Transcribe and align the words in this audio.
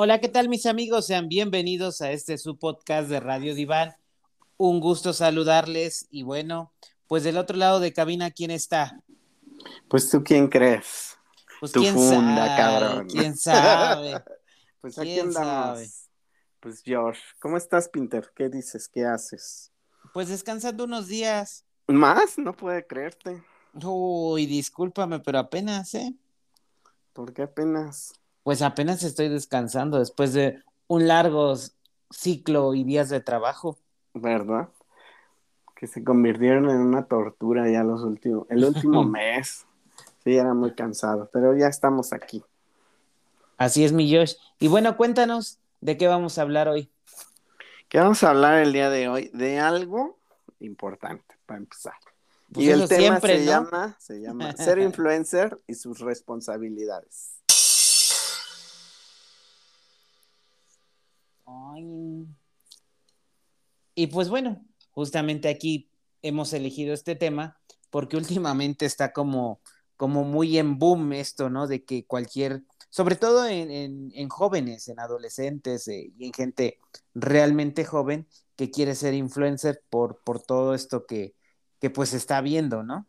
Hola, 0.00 0.20
¿qué 0.20 0.28
tal 0.28 0.48
mis 0.48 0.64
amigos? 0.66 1.06
Sean 1.06 1.28
bienvenidos 1.28 2.02
a 2.02 2.12
este 2.12 2.38
su 2.38 2.56
podcast 2.56 3.08
de 3.08 3.18
Radio 3.18 3.52
Diván. 3.56 3.96
Un 4.56 4.78
gusto 4.78 5.12
saludarles 5.12 6.06
y 6.08 6.22
bueno, 6.22 6.72
pues 7.08 7.24
del 7.24 7.36
otro 7.36 7.56
lado 7.56 7.80
de 7.80 7.92
cabina, 7.92 8.30
¿quién 8.30 8.52
está? 8.52 9.02
Pues 9.88 10.08
tú 10.08 10.22
quién 10.22 10.46
crees? 10.46 11.16
Pues 11.58 11.72
Tu 11.72 11.80
quién 11.80 11.94
funda, 11.94 12.46
sabe, 12.46 12.56
cabrón. 12.56 13.08
quién 13.08 13.36
sabe. 13.36 14.22
Pues 14.80 14.96
aquí 14.96 15.14
¿Quién 15.14 15.26
andamos. 15.26 15.44
sabe? 15.48 15.88
Pues 16.60 16.84
Josh, 16.86 17.18
¿cómo 17.40 17.56
estás, 17.56 17.88
Pinter? 17.88 18.30
¿Qué 18.36 18.48
dices? 18.48 18.88
¿Qué 18.88 19.04
haces? 19.04 19.72
Pues 20.14 20.28
descansando 20.28 20.84
unos 20.84 21.08
días. 21.08 21.64
¿Más? 21.88 22.38
No 22.38 22.52
puede 22.52 22.86
creerte. 22.86 23.42
Uy, 23.74 24.46
discúlpame, 24.46 25.18
pero 25.18 25.40
apenas, 25.40 25.94
¿eh? 25.94 26.14
¿Por 27.12 27.32
qué 27.34 27.42
apenas? 27.42 28.12
Pues 28.42 28.62
apenas 28.62 29.02
estoy 29.02 29.28
descansando 29.28 29.98
después 29.98 30.32
de 30.32 30.62
un 30.86 31.06
largo 31.06 31.54
ciclo 32.10 32.74
y 32.74 32.84
días 32.84 33.08
de 33.08 33.20
trabajo. 33.20 33.78
¿Verdad? 34.14 34.68
Que 35.76 35.86
se 35.86 36.02
convirtieron 36.02 36.70
en 36.70 36.78
una 36.78 37.04
tortura 37.06 37.70
ya 37.70 37.84
los 37.84 38.02
últimos, 38.02 38.46
el 38.50 38.64
último 38.64 39.04
mes. 39.04 39.66
Sí, 40.24 40.36
era 40.36 40.54
muy 40.54 40.74
cansado, 40.74 41.28
pero 41.32 41.56
ya 41.56 41.68
estamos 41.68 42.12
aquí. 42.12 42.42
Así 43.56 43.84
es, 43.84 43.92
mi 43.92 44.12
Josh. 44.12 44.34
Y 44.58 44.68
bueno, 44.68 44.96
cuéntanos 44.96 45.58
de 45.80 45.96
qué 45.96 46.06
vamos 46.06 46.38
a 46.38 46.42
hablar 46.42 46.68
hoy. 46.68 46.90
¿Qué 47.88 47.98
vamos 47.98 48.22
a 48.22 48.30
hablar 48.30 48.58
el 48.58 48.72
día 48.72 48.90
de 48.90 49.08
hoy? 49.08 49.30
De 49.32 49.58
algo 49.58 50.18
importante, 50.60 51.36
para 51.46 51.58
empezar. 51.58 51.94
Pues 52.52 52.66
y 52.66 52.70
el 52.70 52.88
tema 52.88 53.20
siempre, 53.20 53.38
se 53.38 53.44
¿no? 53.44 53.50
llama, 53.50 53.96
se 53.98 54.20
llama 54.20 54.56
ser 54.56 54.78
influencer 54.80 55.58
y 55.66 55.74
sus 55.74 56.00
responsabilidades. 56.00 57.37
Y 63.94 64.06
pues 64.08 64.28
bueno, 64.28 64.64
justamente 64.90 65.48
aquí 65.48 65.90
hemos 66.22 66.52
elegido 66.52 66.94
este 66.94 67.16
tema 67.16 67.58
porque 67.90 68.16
últimamente 68.16 68.86
está 68.86 69.12
como, 69.12 69.60
como 69.96 70.24
muy 70.24 70.58
en 70.58 70.78
boom 70.78 71.12
esto, 71.12 71.50
¿no? 71.50 71.66
De 71.66 71.84
que 71.84 72.06
cualquier, 72.06 72.62
sobre 72.90 73.16
todo 73.16 73.46
en, 73.46 73.70
en- 73.70 74.12
en 74.14 74.28
jóvenes, 74.28 74.88
en 74.88 75.00
adolescentes 75.00 75.88
eh, 75.88 76.12
y 76.16 76.26
en 76.26 76.32
gente 76.32 76.78
realmente 77.14 77.84
joven 77.84 78.28
que 78.56 78.70
quiere 78.70 78.94
ser 78.94 79.14
influencer 79.14 79.82
por, 79.90 80.20
por 80.22 80.42
todo 80.42 80.74
esto 80.74 81.06
que, 81.06 81.34
que 81.80 81.90
pues 81.90 82.12
está 82.12 82.40
viendo, 82.40 82.82
¿no? 82.82 83.06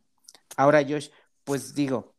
Ahora, 0.57 0.83
Josh, 0.87 1.09
pues 1.43 1.73
digo, 1.75 2.15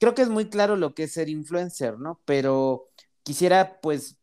creo 0.00 0.14
que 0.14 0.22
es 0.22 0.28
muy 0.28 0.48
claro 0.50 0.76
lo 0.76 0.94
que 0.94 1.04
es 1.04 1.12
ser 1.12 1.28
influencer, 1.28 1.98
¿no? 1.98 2.20
Pero 2.24 2.88
quisiera 3.24 3.80
pues 3.80 4.17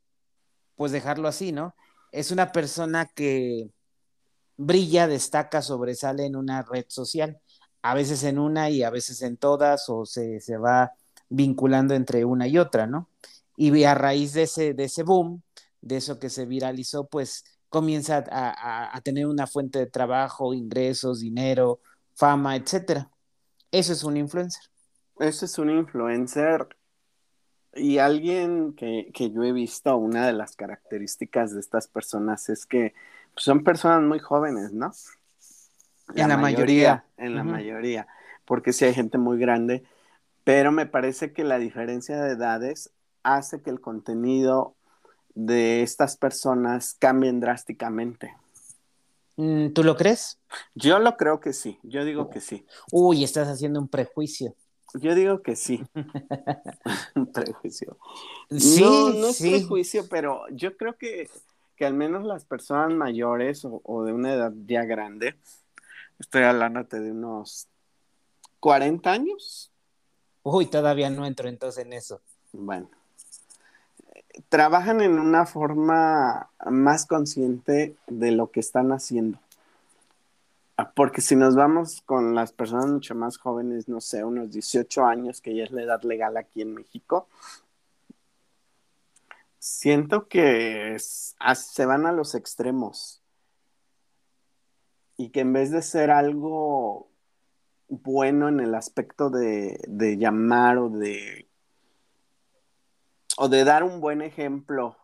pues 0.75 0.91
dejarlo 0.91 1.27
así, 1.27 1.51
¿no? 1.51 1.75
Es 2.11 2.31
una 2.31 2.51
persona 2.51 3.05
que 3.07 3.69
brilla, 4.57 5.07
destaca, 5.07 5.61
sobresale 5.61 6.25
en 6.25 6.35
una 6.35 6.61
red 6.63 6.85
social, 6.87 7.39
a 7.81 7.93
veces 7.95 8.23
en 8.23 8.39
una 8.39 8.69
y 8.69 8.83
a 8.83 8.89
veces 8.89 9.21
en 9.21 9.37
todas, 9.37 9.89
o 9.89 10.05
se, 10.05 10.39
se 10.39 10.57
va 10.57 10.93
vinculando 11.29 11.93
entre 11.95 12.25
una 12.25 12.47
y 12.47 12.57
otra, 12.57 12.87
¿no? 12.87 13.09
Y 13.57 13.83
a 13.83 13.95
raíz 13.95 14.33
de 14.33 14.43
ese, 14.43 14.73
de 14.73 14.85
ese 14.85 15.03
boom, 15.03 15.43
de 15.81 15.97
eso 15.97 16.19
que 16.19 16.29
se 16.29 16.45
viralizó, 16.45 17.07
pues 17.07 17.45
comienza 17.69 18.17
a, 18.31 18.49
a- 18.51 18.97
a 18.97 19.01
tener 19.01 19.27
una 19.27 19.47
fuente 19.47 19.79
de 19.79 19.87
trabajo, 19.87 20.53
ingresos, 20.53 21.19
dinero, 21.21 21.81
fama, 22.15 22.55
etcétera. 22.55 23.11
Eso 23.71 23.93
es 23.93 24.03
un 24.03 24.17
influencer. 24.17 24.63
Ese 25.19 25.45
es 25.45 25.57
un 25.59 25.69
influencer 25.69 26.67
y 27.75 27.97
alguien 27.97 28.73
que, 28.73 29.11
que 29.13 29.31
yo 29.31 29.43
he 29.43 29.51
visto, 29.51 29.95
una 29.97 30.25
de 30.25 30.33
las 30.33 30.55
características 30.55 31.53
de 31.53 31.59
estas 31.59 31.87
personas 31.87 32.49
es 32.49 32.65
que 32.65 32.93
pues, 33.33 33.43
son 33.43 33.63
personas 33.63 34.01
muy 34.01 34.19
jóvenes, 34.19 34.71
¿no? 34.71 34.91
En 36.15 36.29
la 36.29 36.37
mayoría. 36.37 37.05
En 37.17 37.35
la 37.35 37.43
mayoría, 37.43 38.07
porque 38.45 38.73
sí 38.73 38.85
hay 38.85 38.93
gente 38.93 39.17
muy 39.17 39.37
grande, 39.37 39.83
pero 40.43 40.71
me 40.71 40.85
parece 40.85 41.33
que 41.33 41.43
la 41.43 41.57
diferencia 41.57 42.21
de 42.21 42.33
edades 42.33 42.91
hace 43.23 43.61
que 43.61 43.71
el 43.71 43.81
contenido 43.81 44.75
de 45.33 45.81
estas 45.81 46.15
personas 46.15 46.95
cambien 46.97 47.39
drásticamente. 47.39 48.35
Mm, 49.35 49.69
¿Tú 49.73 49.83
lo 49.83 49.97
crees? 49.97 50.39
Yo 50.75 50.99
lo 50.99 51.17
creo 51.17 51.39
que 51.39 51.51
sí, 51.51 51.79
yo 51.83 52.05
digo 52.05 52.29
que 52.29 52.39
sí. 52.39 52.65
Uy, 52.91 53.23
estás 53.23 53.47
haciendo 53.47 53.81
un 53.81 53.89
prejuicio. 53.89 54.55
Yo 55.01 55.15
digo 55.15 55.41
que 55.41 55.55
sí. 55.55 55.83
Prejuicio. 57.33 57.97
Sí, 58.49 58.81
no, 58.81 59.13
no 59.13 59.27
es 59.27 59.37
sí. 59.37 59.49
prejuicio, 59.49 60.07
pero 60.09 60.47
yo 60.49 60.75
creo 60.77 60.97
que, 60.97 61.29
que 61.75 61.85
al 61.85 61.93
menos 61.93 62.23
las 62.23 62.45
personas 62.45 62.93
mayores 62.93 63.65
o, 63.65 63.81
o 63.83 64.03
de 64.03 64.13
una 64.13 64.33
edad 64.33 64.53
ya 64.65 64.83
grande, 64.85 65.35
estoy 66.19 66.43
hablándote 66.43 66.99
de 66.99 67.11
unos 67.11 67.67
40 68.59 69.11
años, 69.11 69.71
Uy, 70.43 70.67
todavía 70.67 71.09
no 71.09 71.25
entro 71.25 71.49
entonces 71.49 71.85
en 71.85 71.93
eso. 71.93 72.21
bueno, 72.53 72.87
trabajan 74.49 75.01
en 75.01 75.17
una 75.19 75.45
forma 75.45 76.49
más 76.65 77.05
consciente 77.07 77.95
de 78.07 78.31
lo 78.31 78.51
que 78.51 78.59
están 78.59 78.91
haciendo. 78.91 79.39
Porque 80.93 81.21
si 81.21 81.35
nos 81.35 81.55
vamos 81.55 82.01
con 82.01 82.35
las 82.35 82.51
personas 82.51 82.87
mucho 82.87 83.15
más 83.15 83.37
jóvenes, 83.37 83.87
no 83.87 84.01
sé, 84.01 84.23
unos 84.23 84.51
18 84.51 85.05
años, 85.05 85.39
que 85.39 85.55
ya 85.55 85.63
es 85.63 85.71
la 85.71 85.83
edad 85.83 86.01
legal 86.03 86.35
aquí 86.35 86.61
en 86.61 86.73
México, 86.73 87.29
siento 89.57 90.27
que 90.27 90.97
se 90.99 91.85
van 91.85 92.05
a 92.05 92.11
los 92.11 92.35
extremos. 92.35 93.21
Y 95.17 95.29
que 95.29 95.39
en 95.41 95.53
vez 95.53 95.71
de 95.71 95.81
ser 95.81 96.11
algo 96.11 97.09
bueno 97.87 98.49
en 98.49 98.59
el 98.59 98.75
aspecto 98.75 99.29
de, 99.29 99.79
de 99.87 100.17
llamar 100.17 100.77
o 100.77 100.89
de 100.89 101.47
o 103.37 103.47
de 103.47 103.63
dar 103.63 103.83
un 103.83 104.01
buen 104.01 104.21
ejemplo 104.21 104.97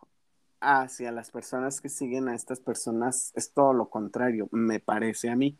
hacia 0.62 1.10
las 1.10 1.30
personas 1.30 1.80
que 1.80 1.88
siguen 1.88 2.28
a 2.28 2.34
estas 2.34 2.60
personas, 2.60 3.32
es 3.34 3.50
todo 3.50 3.72
lo 3.72 3.90
contrario, 3.90 4.48
me 4.52 4.78
parece 4.80 5.28
a 5.28 5.36
mí. 5.36 5.56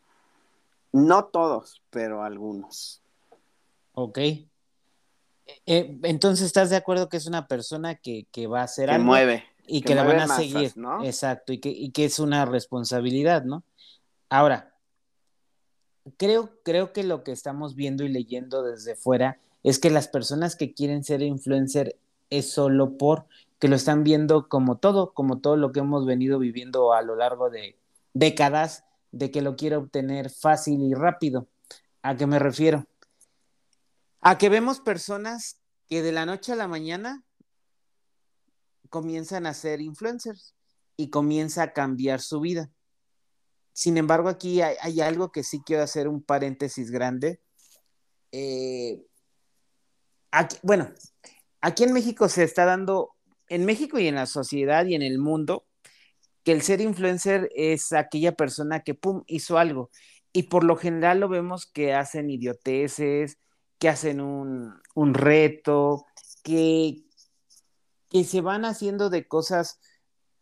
No 0.92 1.24
todos, 1.24 1.82
pero 1.90 2.22
algunos. 2.22 3.02
Ok. 3.94 4.18
Eh, 4.18 4.46
eh, 5.66 5.98
entonces, 6.04 6.46
¿estás 6.46 6.70
de 6.70 6.76
acuerdo 6.76 7.08
que 7.08 7.16
es 7.16 7.26
una 7.26 7.48
persona 7.48 7.96
que, 7.96 8.26
que 8.30 8.46
va 8.46 8.60
a 8.60 8.64
hacer 8.64 8.88
Que 8.88 8.94
algo 8.94 9.06
mueve. 9.06 9.44
y 9.66 9.80
que, 9.80 9.88
que 9.88 9.94
la 9.94 10.04
van 10.04 10.20
a 10.20 10.26
masas, 10.26 10.36
seguir? 10.36 10.76
¿no? 10.76 11.04
Exacto, 11.04 11.52
y 11.52 11.58
que, 11.58 11.70
y 11.70 11.90
que 11.90 12.04
es 12.04 12.18
una 12.18 12.44
responsabilidad, 12.44 13.44
¿no? 13.44 13.64
Ahora, 14.28 14.74
creo, 16.16 16.50
creo 16.62 16.92
que 16.92 17.02
lo 17.02 17.24
que 17.24 17.32
estamos 17.32 17.74
viendo 17.74 18.04
y 18.04 18.08
leyendo 18.08 18.62
desde 18.62 18.94
fuera 18.94 19.38
es 19.62 19.78
que 19.78 19.90
las 19.90 20.08
personas 20.08 20.56
que 20.56 20.72
quieren 20.74 21.04
ser 21.04 21.22
influencer 21.22 21.96
es 22.30 22.50
solo 22.50 22.96
por 22.96 23.26
que 23.62 23.68
lo 23.68 23.76
están 23.76 24.02
viendo 24.02 24.48
como 24.48 24.78
todo, 24.78 25.14
como 25.14 25.38
todo 25.38 25.56
lo 25.56 25.70
que 25.70 25.78
hemos 25.78 26.04
venido 26.04 26.40
viviendo 26.40 26.92
a 26.92 27.00
lo 27.00 27.14
largo 27.14 27.48
de 27.48 27.78
décadas, 28.12 28.84
de 29.12 29.30
que 29.30 29.40
lo 29.40 29.54
quiero 29.54 29.78
obtener 29.78 30.30
fácil 30.30 30.82
y 30.82 30.94
rápido. 30.94 31.46
¿A 32.02 32.16
qué 32.16 32.26
me 32.26 32.40
refiero? 32.40 32.88
A 34.20 34.36
que 34.36 34.48
vemos 34.48 34.80
personas 34.80 35.60
que 35.86 36.02
de 36.02 36.10
la 36.10 36.26
noche 36.26 36.50
a 36.50 36.56
la 36.56 36.66
mañana 36.66 37.22
comienzan 38.90 39.46
a 39.46 39.54
ser 39.54 39.80
influencers 39.80 40.56
y 40.96 41.10
comienza 41.10 41.62
a 41.62 41.72
cambiar 41.72 42.20
su 42.20 42.40
vida. 42.40 42.68
Sin 43.72 43.96
embargo, 43.96 44.28
aquí 44.28 44.60
hay, 44.60 45.00
algo 45.00 45.30
que 45.30 45.44
sí 45.44 45.62
quiero 45.64 45.84
hacer 45.84 46.08
un 46.08 46.20
paréntesis 46.20 46.90
grande. 46.90 47.40
Eh, 48.32 49.06
bueno, 50.64 50.90
aquí 51.60 51.84
en 51.84 51.92
México 51.92 52.28
se 52.28 52.42
está 52.42 52.64
dando, 52.64 53.11
en 53.52 53.66
México 53.66 53.98
y 53.98 54.08
en 54.08 54.14
la 54.14 54.26
sociedad 54.26 54.86
y 54.86 54.94
en 54.94 55.02
el 55.02 55.18
mundo, 55.18 55.66
que 56.42 56.52
el 56.52 56.62
ser 56.62 56.80
influencer 56.80 57.50
es 57.54 57.92
aquella 57.92 58.32
persona 58.32 58.80
que, 58.80 58.94
pum, 58.94 59.24
hizo 59.26 59.58
algo. 59.58 59.90
Y 60.32 60.44
por 60.44 60.64
lo 60.64 60.76
general 60.76 61.20
lo 61.20 61.28
vemos 61.28 61.66
que 61.66 61.92
hacen 61.92 62.30
idioteces, 62.30 63.38
que 63.78 63.90
hacen 63.90 64.22
un, 64.22 64.74
un 64.94 65.12
reto, 65.12 66.06
que, 66.42 67.04
que 68.08 68.24
se 68.24 68.40
van 68.40 68.64
haciendo 68.64 69.10
de 69.10 69.28
cosas, 69.28 69.80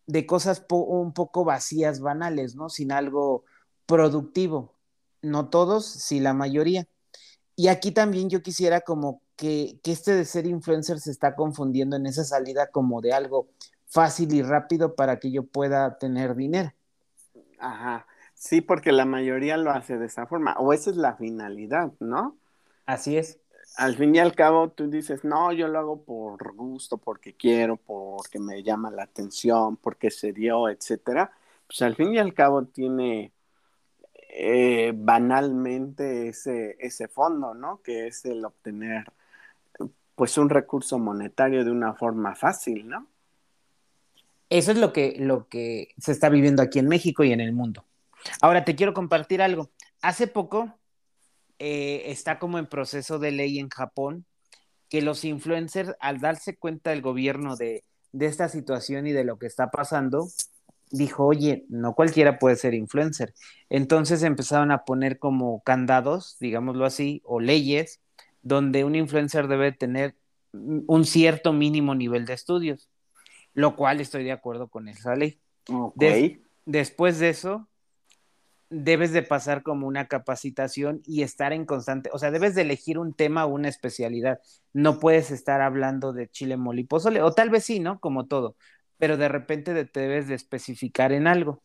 de 0.07 0.25
cosas 0.25 0.65
un 0.71 1.13
poco 1.13 1.45
vacías, 1.45 2.01
banales, 2.01 2.55
¿no? 2.55 2.69
Sin 2.69 2.93
algo 2.93 3.45
productivo. 3.87 4.79
No 5.21 5.49
todos, 5.51 5.85
sí 5.85 6.21
la 6.21 6.33
mayoría. 6.33 6.87
Y 7.57 7.69
aquí 7.69 7.91
también 7.91 8.31
yo 8.31 8.41
quisiera 8.43 8.83
como 8.83 9.21
que, 9.41 9.79
que 9.83 9.93
este 9.93 10.13
de 10.13 10.27
ser 10.27 10.47
influencer 10.47 11.01
se 11.01 11.11
está 11.11 11.35
confundiendo 11.35 11.97
en 11.97 12.05
esa 12.05 12.25
salida 12.25 12.71
como 12.71 13.01
de 13.01 13.15
algo 13.15 13.49
fácil 13.87 14.35
y 14.35 14.43
rápido 14.43 14.95
para 14.95 15.19
que 15.19 15.33
yo 15.33 15.45
pueda 15.45 15.97
tener 15.97 16.35
dinero. 16.37 16.73
Ajá. 17.59 18.07
Sí, 18.35 18.61
porque 18.61 18.93
la 18.93 19.07
mayoría 19.07 19.57
lo 19.57 19.71
hace 19.71 19.97
de 19.97 20.07
esa 20.07 20.27
forma, 20.27 20.55
o 20.59 20.75
esa 20.75 20.91
es 20.91 20.97
la 20.97 21.17
finalidad, 21.17 21.93
¿no? 22.01 22.37
Así 22.85 23.17
es. 23.17 23.39
Al 23.77 23.97
fin 23.97 24.15
y 24.15 24.19
al 24.19 24.35
cabo, 24.35 24.69
tú 24.71 24.91
dices, 24.91 25.25
no, 25.25 25.53
yo 25.53 25.69
lo 25.69 25.79
hago 25.79 26.03
por 26.03 26.55
gusto, 26.55 26.99
porque 26.99 27.35
quiero, 27.35 27.77
porque 27.77 28.39
me 28.39 28.63
llama 28.63 28.91
la 28.91 29.05
atención, 29.05 29.77
porque 29.77 30.11
se 30.11 30.33
dio, 30.33 30.69
etcétera. 30.69 31.33
Pues 31.67 31.81
al 31.83 31.97
fin 31.97 32.15
y 32.15 32.19
al 32.19 32.35
cabo 32.35 32.65
tiene 32.65 33.33
eh, 34.29 34.93
banalmente 34.95 36.29
ese, 36.29 36.77
ese 36.79 37.09
fondo, 37.09 37.55
¿no? 37.55 37.81
Que 37.83 38.07
es 38.07 38.25
el 38.27 38.45
obtener, 38.45 39.11
pues, 40.21 40.37
un 40.37 40.51
recurso 40.51 40.99
monetario 40.99 41.65
de 41.65 41.71
una 41.71 41.95
forma 41.95 42.35
fácil, 42.35 42.87
¿no? 42.87 43.07
Eso 44.51 44.71
es 44.71 44.77
lo 44.77 44.93
que, 44.93 45.17
lo 45.19 45.49
que 45.49 45.95
se 45.97 46.13
está 46.13 46.29
viviendo 46.29 46.61
aquí 46.61 46.79
en 46.79 46.89
México 46.89 47.25
y 47.25 47.33
en 47.33 47.41
el 47.41 47.55
mundo. 47.55 47.87
Ahora 48.43 48.67
te 48.67 48.77
quiero 48.77 48.93
compartir 48.93 49.41
algo. 49.41 49.71
Hace 50.03 50.27
poco 50.27 50.79
eh, 51.59 52.03
está 52.09 52.39
como 52.39 52.59
en 52.59 52.67
proceso 52.67 53.19
de 53.19 53.31
ley 53.31 53.59
en 53.59 53.71
Japón 53.71 54.27
que 54.91 55.01
los 55.01 55.25
influencers, 55.25 55.95
al 56.01 56.21
darse 56.21 56.59
cuenta 56.59 56.91
del 56.91 57.01
gobierno 57.01 57.57
de, 57.57 57.85
de 58.13 58.27
esta 58.27 58.51
situación 58.51 59.07
y 59.07 59.13
de 59.13 59.25
lo 59.25 59.39
que 59.39 59.47
está 59.47 59.71
pasando, 59.71 60.29
dijo, 60.91 61.25
oye, 61.25 61.65
no 61.71 61.95
cualquiera 61.95 62.39
puede 62.39 62.57
ser 62.57 62.75
influencer. 62.75 63.33
Entonces 63.71 64.23
empezaron 64.23 64.71
a 64.71 64.85
poner 64.85 65.19
como 65.19 65.63
candados, 65.63 66.37
digámoslo 66.41 66.85
así, 66.85 67.23
o 67.25 67.41
leyes, 67.41 68.01
donde 68.43 68.85
un 68.85 68.95
influencer 68.95 69.49
debe 69.49 69.73
tener 69.73 70.17
un 70.53 71.05
cierto 71.05 71.53
mínimo 71.53 71.95
nivel 71.95 72.27
de 72.27 72.35
estudios, 72.35 72.89
lo 73.55 73.77
cual 73.77 74.01
estoy 74.01 74.25
de 74.25 74.33
acuerdo 74.33 74.69
con 74.69 74.89
esa 74.89 75.15
ley. 75.15 75.39
Des- 75.95 76.17
después 76.67 77.19
de 77.19 77.29
eso, 77.31 77.69
debes 78.69 79.13
de 79.13 79.23
pasar 79.23 79.63
como 79.63 79.87
una 79.89 80.07
capacitación 80.07 81.03
y 81.05 81.23
estar 81.23 81.53
en 81.53 81.65
constante, 81.67 82.09
o 82.13 82.19
sea, 82.19 82.31
debes 82.31 82.55
de 82.55 82.63
elegir 82.63 82.99
un 82.99 83.15
tema 83.15 83.45
o 83.45 83.49
una 83.49 83.69
especialidad. 83.69 84.41
No 84.73 85.01
puedes 85.01 85.31
estar 85.33 85.61
hablando 85.61 86.13
de 86.13 86.29
chile 86.29 86.57
mole 86.57 86.83
y 86.83 86.85
pozole, 86.85 87.21
o 87.23 87.33
tal 87.33 87.51
vez 87.51 87.65
sí, 87.65 87.81
¿no? 87.81 87.99
Como 87.99 88.27
todo, 88.27 88.57
pero 88.97 89.17
de 89.17 89.29
repente 89.29 89.85
te 89.85 90.01
debes 90.01 90.29
de 90.29 90.35
especificar 90.35 91.13
en 91.13 91.27
algo 91.27 91.63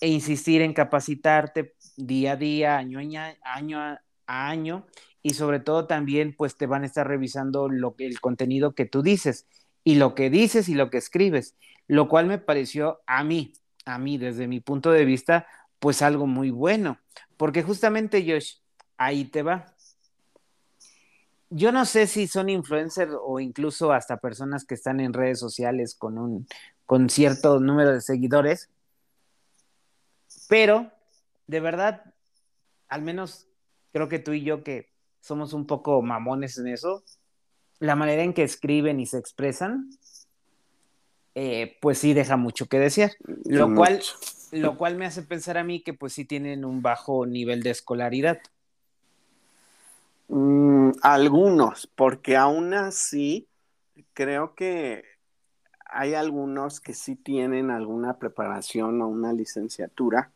e 0.00 0.08
insistir 0.08 0.62
en 0.62 0.72
capacitarte 0.72 1.74
día 1.96 2.32
a 2.32 2.36
día, 2.36 2.76
año 2.78 2.98
a 2.98 3.34
año, 3.54 3.78
a 3.78 4.00
año, 4.26 4.86
y 5.22 5.34
sobre 5.34 5.60
todo 5.60 5.86
también 5.86 6.34
pues 6.36 6.56
te 6.56 6.66
van 6.66 6.82
a 6.82 6.86
estar 6.86 7.06
revisando 7.06 7.68
lo 7.68 7.94
que, 7.94 8.06
el 8.06 8.20
contenido 8.20 8.74
que 8.74 8.86
tú 8.86 9.02
dices 9.02 9.46
y 9.84 9.96
lo 9.96 10.14
que 10.14 10.30
dices 10.30 10.68
y 10.68 10.74
lo 10.74 10.90
que 10.90 10.98
escribes, 10.98 11.56
lo 11.86 12.08
cual 12.08 12.26
me 12.26 12.38
pareció 12.38 13.00
a 13.06 13.24
mí, 13.24 13.52
a 13.84 13.98
mí 13.98 14.18
desde 14.18 14.48
mi 14.48 14.60
punto 14.60 14.90
de 14.90 15.04
vista, 15.04 15.46
pues 15.78 16.02
algo 16.02 16.26
muy 16.26 16.50
bueno, 16.50 16.98
porque 17.36 17.62
justamente 17.62 18.24
Josh, 18.26 18.56
ahí 18.96 19.24
te 19.24 19.42
va. 19.42 19.74
Yo 21.50 21.70
no 21.70 21.84
sé 21.84 22.06
si 22.06 22.28
son 22.28 22.48
influencers 22.48 23.12
o 23.20 23.38
incluso 23.38 23.92
hasta 23.92 24.16
personas 24.16 24.64
que 24.64 24.74
están 24.74 25.00
en 25.00 25.12
redes 25.12 25.38
sociales 25.38 25.94
con 25.94 26.18
un 26.18 26.46
con 26.86 27.08
cierto 27.08 27.58
número 27.58 27.92
de 27.92 28.00
seguidores, 28.00 28.68
pero 30.48 30.90
de 31.46 31.60
verdad, 31.60 32.14
al 32.88 33.02
menos 33.02 33.48
creo 33.92 34.08
que 34.08 34.18
tú 34.18 34.32
y 34.32 34.42
yo 34.42 34.62
que 34.62 34.91
somos 35.22 35.54
un 35.54 35.66
poco 35.66 36.02
mamones 36.02 36.58
en 36.58 36.66
eso, 36.66 37.02
la 37.78 37.96
manera 37.96 38.22
en 38.22 38.34
que 38.34 38.42
escriben 38.42 39.00
y 39.00 39.06
se 39.06 39.18
expresan, 39.18 39.88
eh, 41.34 41.78
pues 41.80 41.98
sí 41.98 42.12
deja 42.12 42.36
mucho 42.36 42.66
que 42.66 42.78
desear. 42.78 43.12
Lo 43.44 43.74
cual, 43.74 44.02
lo 44.50 44.76
cual 44.76 44.96
me 44.96 45.06
hace 45.06 45.22
pensar 45.22 45.56
a 45.56 45.64
mí 45.64 45.82
que 45.82 45.94
pues 45.94 46.12
sí 46.12 46.26
tienen 46.26 46.64
un 46.64 46.82
bajo 46.82 47.24
nivel 47.24 47.62
de 47.62 47.70
escolaridad. 47.70 48.40
Mm, 50.28 50.90
algunos, 51.02 51.86
porque 51.86 52.36
aún 52.36 52.74
así 52.74 53.48
creo 54.14 54.54
que 54.54 55.04
hay 55.86 56.14
algunos 56.14 56.80
que 56.80 56.94
sí 56.94 57.16
tienen 57.16 57.70
alguna 57.70 58.18
preparación 58.18 59.00
o 59.02 59.08
una 59.08 59.32
licenciatura, 59.32 60.32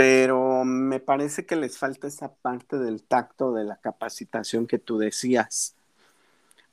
pero 0.00 0.64
me 0.64 0.98
parece 0.98 1.44
que 1.44 1.56
les 1.56 1.76
falta 1.76 2.06
esa 2.06 2.32
parte 2.32 2.78
del 2.78 3.02
tacto 3.02 3.52
de 3.52 3.64
la 3.64 3.76
capacitación 3.76 4.66
que 4.66 4.78
tú 4.78 4.96
decías. 4.96 5.76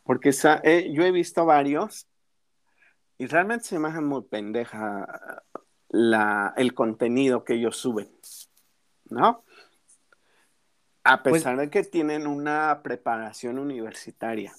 Porque 0.06 0.29
esa- 0.29 0.62
eh, 0.63 0.94
yo 0.94 1.03
he 1.03 1.12
visto 1.12 1.45
varios 1.45 2.07
y 3.18 3.25
realmente 3.27 3.65
se 3.65 3.79
me 3.79 3.89
hace 3.89 4.00
muy 4.00 4.21
pendeja 4.21 5.44
la, 5.89 6.53
el 6.56 6.74
contenido 6.74 7.44
que 7.44 7.56
ellos 7.56 7.75
suben, 7.75 8.09
¿no? 9.09 9.44
A 11.03 11.21
Pues- 11.21 11.41
pesar 11.44 11.57
de 11.57 11.69
que 11.69 11.83
tienen 11.83 12.27
una 12.27 12.79
preparación 12.81 13.59
universitaria. 13.59 14.53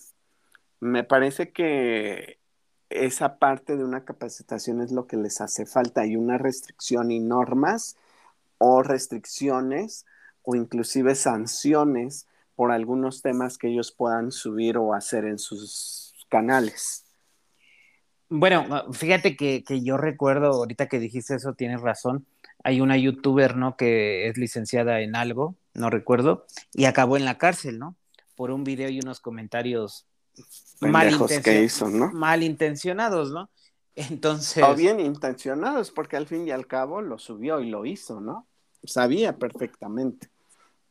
Me 0.79 1.05
parece 1.05 1.53
que 1.53 2.39
esa 2.91 3.39
parte 3.39 3.79
de 3.79 3.85
una 3.85 4.05
capacitación 4.05 4.83
es 4.83 4.93
lo 4.93 5.07
que 5.07 5.17
les 5.17 5.41
hace 5.41 5.65
falta 5.65 6.05
y 6.05 6.17
una 6.17 6.37
restricción 6.37 7.11
y 7.11 7.19
normas 7.19 7.97
o 8.59 8.83
restricciones 8.83 10.05
o 10.43 10.55
inclusive 10.55 11.15
sanciones 11.15 12.27
por 12.55 12.73
algunos 12.73 13.23
temas 13.23 13.57
que 13.57 13.69
ellos 13.69 13.93
puedan 13.93 14.33
subir 14.33 14.79
o 14.79 14.95
hacer 14.95 15.25
en 15.25 15.39
sus 15.39 16.15
canales. 16.29 17.05
Bueno, 18.29 18.93
fíjate 18.93 19.37
que, 19.37 19.65
que 19.65 19.83
yo 19.83 19.97
recuerdo, 19.97 20.49
ahorita 20.49 20.89
que 20.89 20.99
dijiste 20.99 21.37
eso, 21.37 21.55
tienes 21.55 21.81
razón. 21.81 22.27
Hay 22.65 22.81
una 22.81 22.97
youtuber, 22.97 23.57
¿no? 23.57 23.77
Que 23.77 24.29
es 24.29 24.37
licenciada 24.37 25.01
en 25.01 25.15
algo, 25.15 25.55
no 25.75 25.89
recuerdo, 25.89 26.47
y 26.75 26.87
acabó 26.87 27.17
en 27.17 27.25
la 27.25 27.39
cárcel, 27.39 27.79
¿no? 27.79 27.97
Por 28.35 28.51
un 28.51 28.65
video 28.65 28.91
y 28.91 28.99
unos 28.99 29.21
comentarios 29.21 30.07
Pendejos 30.81 31.31
que 31.43 31.63
hizo, 31.63 31.89
¿no? 31.89 32.11
malintencionados, 32.13 33.31
¿no? 33.31 33.51
Entonces, 33.95 34.65
O 34.65 34.75
bien 34.75 34.99
intencionados, 34.99 35.93
porque 35.93 36.17
al 36.17 36.27
fin 36.27 36.47
y 36.47 36.51
al 36.51 36.67
cabo 36.67 37.03
lo 37.03 37.19
subió 37.19 37.61
y 37.61 37.71
lo 37.71 37.87
hizo, 37.87 38.21
¿no? 38.21 38.48
Sabía 38.85 39.37
perfectamente. 39.37 40.31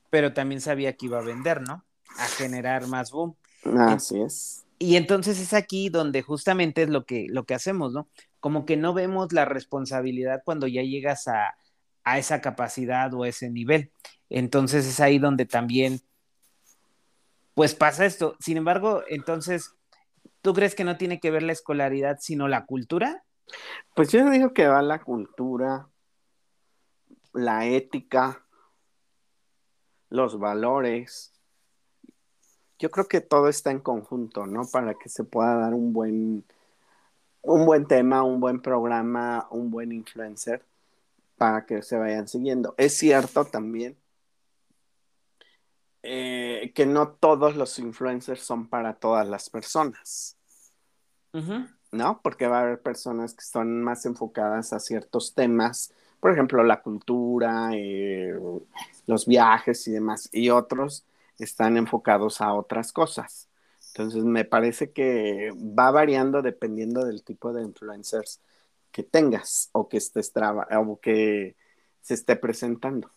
pero 0.10 0.34
también 0.34 0.62
sabía 0.62 0.94
que 0.94 1.08
iba 1.08 1.20
a 1.20 1.24
vender, 1.24 1.62
¿no? 1.62 1.84
A 2.18 2.26
generar 2.38 2.88
más 2.88 3.12
boom. 3.12 3.36
Así 3.78 4.22
es. 4.22 4.66
Y 4.80 4.96
entonces 4.96 5.40
es 5.40 5.54
aquí 5.54 5.90
donde 5.90 6.22
justamente 6.22 6.84
es 6.84 6.90
lo 6.90 7.06
que, 7.06 7.28
lo 7.30 7.46
que 7.46 7.54
hacemos, 7.56 7.92
¿no? 7.94 8.08
Como 8.40 8.66
que 8.66 8.78
no 8.78 8.94
vemos 8.94 9.34
la 9.34 9.44
responsabilidad 9.46 10.44
cuando 10.46 10.68
ya 10.68 10.82
llegas 10.84 11.28
a, 11.28 11.58
a 12.04 12.18
esa 12.20 12.40
capacidad 12.42 13.14
o 13.14 13.26
ese 13.26 13.50
nivel. 13.50 13.92
Entonces 14.30 14.86
es 14.86 15.00
ahí 15.00 15.20
donde 15.20 15.46
también, 15.46 16.00
pues 17.54 17.76
pasa 17.76 18.06
esto. 18.06 18.36
Sin 18.40 18.56
embargo, 18.58 19.04
entonces, 19.10 19.74
¿tú 20.42 20.54
crees 20.54 20.74
que 20.76 20.84
no 20.86 20.96
tiene 20.98 21.20
que 21.20 21.32
ver 21.32 21.44
la 21.44 21.52
escolaridad, 21.52 22.18
sino 22.22 22.48
la 22.48 22.66
cultura? 22.66 23.24
Pues 23.96 24.12
yo 24.12 24.30
digo 24.30 24.54
que 24.54 24.68
va 24.68 24.82
la 24.82 25.00
cultura, 25.00 25.90
la 27.38 27.66
ética, 27.66 28.44
los 30.10 30.40
valores. 30.40 31.34
Yo 32.80 32.92
creo 32.92 33.08
que 33.08 33.22
todo 33.22 33.48
está 33.48 33.72
en 33.72 33.80
conjunto, 33.80 34.46
¿no? 34.46 34.66
Para 34.68 34.96
que 34.96 35.10
se 35.10 35.24
pueda 35.24 35.56
dar 35.56 35.74
un 35.74 35.94
buen, 35.94 36.44
un 37.42 37.66
buen 37.66 37.88
tema, 37.88 38.24
un 38.24 38.40
buen 38.40 38.62
programa, 38.62 39.48
un 39.52 39.72
buen 39.72 39.92
influencer 39.92 40.66
para 41.38 41.66
que 41.66 41.82
se 41.82 41.98
vayan 41.98 42.28
siguiendo. 42.28 42.74
Es 42.78 42.98
cierto 42.98 43.46
también 43.46 43.98
eh, 46.04 46.72
que 46.74 46.86
no 46.86 47.10
todos 47.10 47.56
los 47.56 47.78
influencers 47.80 48.42
son 48.42 48.68
para 48.68 48.96
todas 48.96 49.28
las 49.28 49.50
personas. 49.50 50.38
¿no? 51.92 52.22
Porque 52.22 52.48
va 52.48 52.60
a 52.60 52.62
haber 52.62 52.82
personas 52.82 53.34
que 53.34 53.44
están 53.44 53.82
más 53.82 54.06
enfocadas 54.06 54.74
a 54.74 54.80
ciertos 54.80 55.36
temas, 55.36 55.94
por 56.20 56.32
ejemplo, 56.32 56.64
la 56.64 56.82
cultura, 56.82 57.70
eh, 57.74 58.34
los 59.06 59.26
viajes 59.26 59.88
y 59.88 59.92
demás, 59.92 60.30
y 60.32 60.50
otros 60.50 61.06
están 61.40 61.78
enfocados 61.78 62.42
a 62.42 62.54
otras 62.54 62.92
cosas. 62.92 63.50
Entonces, 63.90 64.24
me 64.24 64.46
parece 64.46 64.92
que 64.92 65.52
va 65.58 65.92
variando 65.92 66.42
dependiendo 66.42 67.06
del 67.06 67.24
tipo 67.24 67.54
de 67.54 67.64
influencers 67.64 68.42
que 68.92 69.04
tengas 69.04 69.70
o 69.74 69.90
que 69.90 69.98
estés 69.98 70.32
traba 70.34 70.68
o 70.78 71.00
que 71.00 71.56
se 72.02 72.14
esté 72.14 72.36
presentando. 72.36 73.12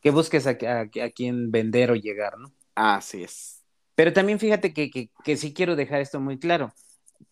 Que 0.00 0.10
busques 0.10 0.46
a, 0.46 0.50
a, 0.50 0.80
a 0.82 1.10
quién 1.14 1.50
vender 1.50 1.90
o 1.90 1.94
llegar, 1.94 2.38
¿no? 2.38 2.52
Así 2.74 3.22
es. 3.24 3.62
Pero 3.94 4.12
también 4.12 4.38
fíjate 4.38 4.72
que, 4.72 4.90
que, 4.90 5.10
que 5.24 5.36
sí 5.36 5.52
quiero 5.54 5.74
dejar 5.74 6.00
esto 6.00 6.20
muy 6.20 6.38
claro. 6.38 6.72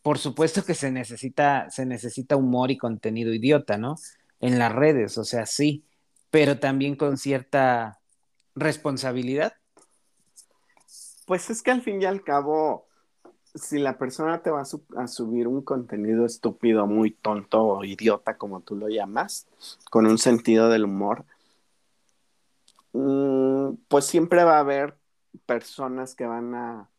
Por 0.02 0.18
supuesto 0.18 0.64
que 0.64 0.74
se 0.74 0.90
necesita, 0.90 1.68
se 1.70 1.84
necesita 1.84 2.36
humor 2.36 2.70
y 2.70 2.78
contenido 2.78 3.32
idiota, 3.32 3.76
¿no? 3.76 3.96
En 4.44 4.58
las 4.58 4.74
redes, 4.74 5.16
o 5.16 5.24
sea, 5.24 5.46
sí, 5.46 5.86
pero 6.30 6.58
también 6.60 6.96
con 6.96 7.16
cierta 7.16 8.02
responsabilidad. 8.54 9.54
Pues 11.26 11.48
es 11.48 11.62
que 11.62 11.70
al 11.70 11.80
fin 11.80 12.02
y 12.02 12.04
al 12.04 12.22
cabo, 12.22 12.86
si 13.54 13.78
la 13.78 13.96
persona 13.96 14.42
te 14.42 14.50
va 14.50 14.60
a, 14.60 14.64
su- 14.66 14.84
a 14.98 15.06
subir 15.06 15.48
un 15.48 15.62
contenido 15.62 16.26
estúpido, 16.26 16.86
muy 16.86 17.12
tonto 17.12 17.64
o 17.64 17.84
idiota, 17.84 18.36
como 18.36 18.60
tú 18.60 18.76
lo 18.76 18.88
llamas, 18.88 19.46
con 19.90 20.04
un 20.04 20.18
sentido 20.18 20.68
del 20.68 20.84
humor, 20.84 21.24
mm, 22.92 23.76
pues 23.88 24.04
siempre 24.04 24.44
va 24.44 24.56
a 24.58 24.60
haber 24.60 24.98
personas 25.46 26.14
que 26.14 26.26
van 26.26 26.54
a, 26.54 26.90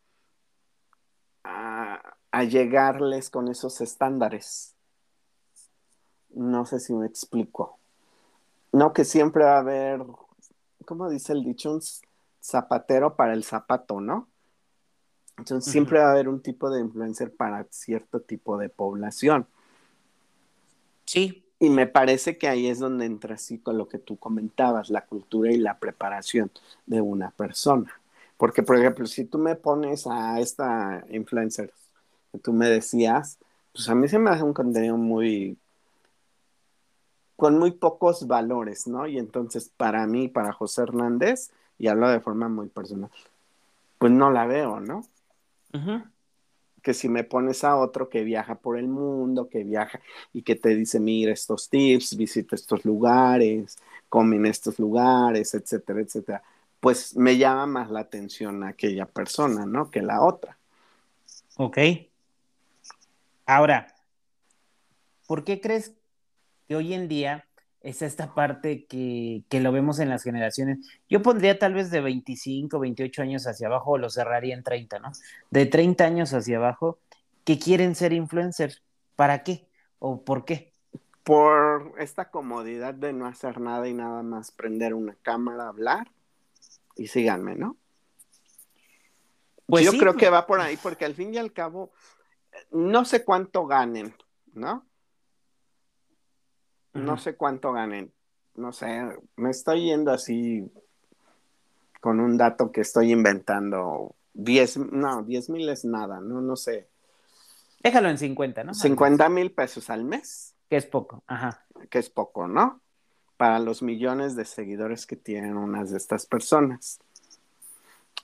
a 1.43 2.43
llegarles 2.43 3.29
con 3.29 3.49
esos 3.49 3.81
estándares. 3.81 4.74
No 6.35 6.65
sé 6.65 6.79
si 6.79 6.93
me 6.93 7.07
explico. 7.07 7.79
No, 8.73 8.93
que 8.93 9.05
siempre 9.05 9.43
va 9.45 9.57
a 9.57 9.59
haber, 9.59 10.01
¿cómo 10.85 11.09
dice 11.09 11.33
el 11.33 11.43
dicho? 11.43 11.71
Un 11.73 11.81
zapatero 12.41 13.15
para 13.15 13.33
el 13.33 13.43
zapato, 13.43 14.01
¿no? 14.01 14.29
Entonces 15.37 15.71
siempre 15.71 15.99
va 15.99 16.07
a 16.09 16.11
haber 16.11 16.29
un 16.29 16.41
tipo 16.41 16.69
de 16.69 16.81
influencer 16.81 17.33
para 17.35 17.65
cierto 17.71 18.21
tipo 18.21 18.57
de 18.57 18.69
población. 18.69 19.47
Sí, 21.05 21.43
Y 21.59 21.69
me 21.69 21.87
parece 21.87 22.37
que 22.37 22.47
ahí 22.47 22.67
es 22.67 22.79
donde 22.79 23.05
entra 23.05 23.35
así 23.35 23.59
con 23.59 23.77
lo 23.77 23.87
que 23.87 23.99
tú 23.99 24.17
comentabas, 24.17 24.89
la 24.89 25.05
cultura 25.05 25.51
y 25.51 25.57
la 25.57 25.79
preparación 25.79 26.51
de 26.85 27.01
una 27.01 27.31
persona. 27.31 28.01
Porque, 28.37 28.63
por 28.63 28.77
ejemplo, 28.77 29.05
si 29.07 29.25
tú 29.25 29.37
me 29.39 29.55
pones 29.55 30.07
a 30.07 30.39
esta 30.41 31.05
influencer 31.09 31.73
que 32.31 32.39
tú 32.39 32.53
me 32.53 32.69
decías, 32.69 33.39
pues 33.73 33.89
a 33.89 33.95
mí 33.95 34.07
se 34.09 34.19
me 34.19 34.29
hace 34.31 34.43
un 34.43 34.53
contenido 34.53 34.97
muy 34.97 35.57
con 37.35 37.59
muy 37.59 37.71
pocos 37.71 38.27
valores, 38.27 38.87
¿no? 38.87 39.07
Y 39.07 39.17
entonces 39.17 39.71
para 39.75 40.07
mí, 40.07 40.27
para 40.27 40.53
José 40.53 40.83
Hernández, 40.83 41.51
y 41.77 41.87
hablo 41.87 42.09
de 42.09 42.21
forma 42.21 42.47
muy 42.49 42.67
personal, 42.67 43.09
pues 43.97 44.11
no 44.11 44.31
la 44.31 44.45
veo, 44.45 44.79
¿no? 44.79 45.03
Ujú. 45.73 46.03
que 46.81 46.93
si 46.93 47.09
me 47.09 47.23
pones 47.23 47.63
a 47.63 47.75
otro 47.77 48.09
que 48.09 48.23
viaja 48.23 48.55
por 48.55 48.77
el 48.77 48.87
mundo, 48.87 49.49
que 49.49 49.63
viaja 49.63 49.99
y 50.33 50.43
que 50.43 50.55
te 50.55 50.75
dice, 50.75 50.99
mira 50.99 51.33
estos 51.33 51.67
tips, 51.67 52.15
visita 52.15 52.55
estos 52.55 52.85
lugares, 52.85 53.77
come 54.07 54.35
en 54.35 54.45
estos 54.45 54.77
lugares, 54.77 55.55
etcétera, 55.55 56.01
etcétera, 56.01 56.43
pues 56.79 57.15
me 57.17 57.37
llama 57.37 57.65
más 57.65 57.89
la 57.89 58.01
atención 58.01 58.63
aquella 58.63 59.07
persona, 59.07 59.65
¿no? 59.65 59.89
Que 59.89 60.03
la 60.03 60.21
otra. 60.21 60.57
Ok. 61.57 61.79
Ahora, 63.47 63.87
¿por 65.27 65.43
qué 65.43 65.59
crees 65.59 65.93
que 66.67 66.75
hoy 66.75 66.93
en 66.93 67.07
día 67.07 67.45
es 67.81 68.01
esta 68.01 68.33
parte 68.33 68.85
que, 68.85 69.43
que 69.49 69.59
lo 69.59 69.71
vemos 69.71 69.99
en 69.99 70.09
las 70.09 70.23
generaciones? 70.23 70.79
Yo 71.09 71.21
pondría 71.21 71.59
tal 71.59 71.73
vez 71.73 71.91
de 71.91 72.01
25, 72.01 72.79
28 72.79 73.21
años 73.21 73.45
hacia 73.47 73.67
abajo, 73.67 73.91
o 73.91 73.97
lo 73.97 74.09
cerraría 74.09 74.55
en 74.55 74.63
30, 74.63 74.99
¿no? 74.99 75.11
De 75.51 75.65
30 75.65 76.05
años 76.05 76.33
hacia 76.33 76.57
abajo, 76.57 76.99
que 77.43 77.59
quieren 77.59 77.93
ser 77.95 78.13
influencers. 78.13 78.81
¿Para 79.15 79.43
qué? 79.43 79.67
¿O 79.99 80.21
por 80.23 80.45
qué? 80.45 80.73
Por 81.23 81.93
esta 81.99 82.29
comodidad 82.29 82.93
de 82.93 83.13
no 83.13 83.25
hacer 83.27 83.59
nada 83.59 83.87
y 83.87 83.93
nada 83.93 84.23
más 84.23 84.51
prender 84.51 84.93
una 84.93 85.15
cámara, 85.21 85.67
hablar 85.67 86.07
y 86.95 87.07
síganme, 87.07 87.55
¿no? 87.55 87.77
Pues 89.67 89.85
Yo 89.85 89.91
sí, 89.91 89.99
creo 89.99 90.13
pues- 90.13 90.23
que 90.23 90.29
va 90.29 90.45
por 90.45 90.59
ahí, 90.59 90.77
porque 90.77 91.05
al 91.05 91.15
fin 91.15 91.33
y 91.33 91.37
al 91.37 91.51
cabo, 91.53 91.91
no 92.71 93.05
sé 93.05 93.23
cuánto 93.23 93.65
ganen, 93.65 94.13
¿no? 94.53 94.85
No 96.95 97.17
sé 97.17 97.35
cuánto 97.35 97.73
ganen. 97.73 98.11
No 98.55 98.71
sé, 98.71 99.03
me 99.35 99.49
estoy 99.49 99.85
yendo 99.85 100.11
así 100.11 100.71
con 101.99 102.19
un 102.19 102.37
dato 102.37 102.71
que 102.71 102.81
estoy 102.81 103.11
inventando. 103.11 104.15
10, 104.33 104.77
no, 104.91 105.23
10 105.23 105.49
mil 105.49 105.67
es 105.69 105.83
nada, 105.85 106.21
no, 106.21 106.41
no 106.41 106.55
sé. 106.55 106.87
Déjalo 107.83 108.09
en 108.09 108.17
50, 108.17 108.63
¿no? 108.63 108.73
50 108.73 109.29
mil 109.29 109.51
pesos 109.51 109.89
al 109.89 110.05
mes, 110.05 110.55
Que 110.69 110.77
es 110.77 110.85
poco. 110.85 111.23
Ajá. 111.27 111.65
que 111.89 111.99
es 111.99 112.09
poco, 112.09 112.47
¿no? 112.47 112.81
Para 113.37 113.59
los 113.59 113.81
millones 113.81 114.35
de 114.35 114.45
seguidores 114.45 115.05
que 115.05 115.17
tienen 115.17 115.57
unas 115.57 115.91
de 115.91 115.97
estas 115.97 116.25
personas. 116.25 116.99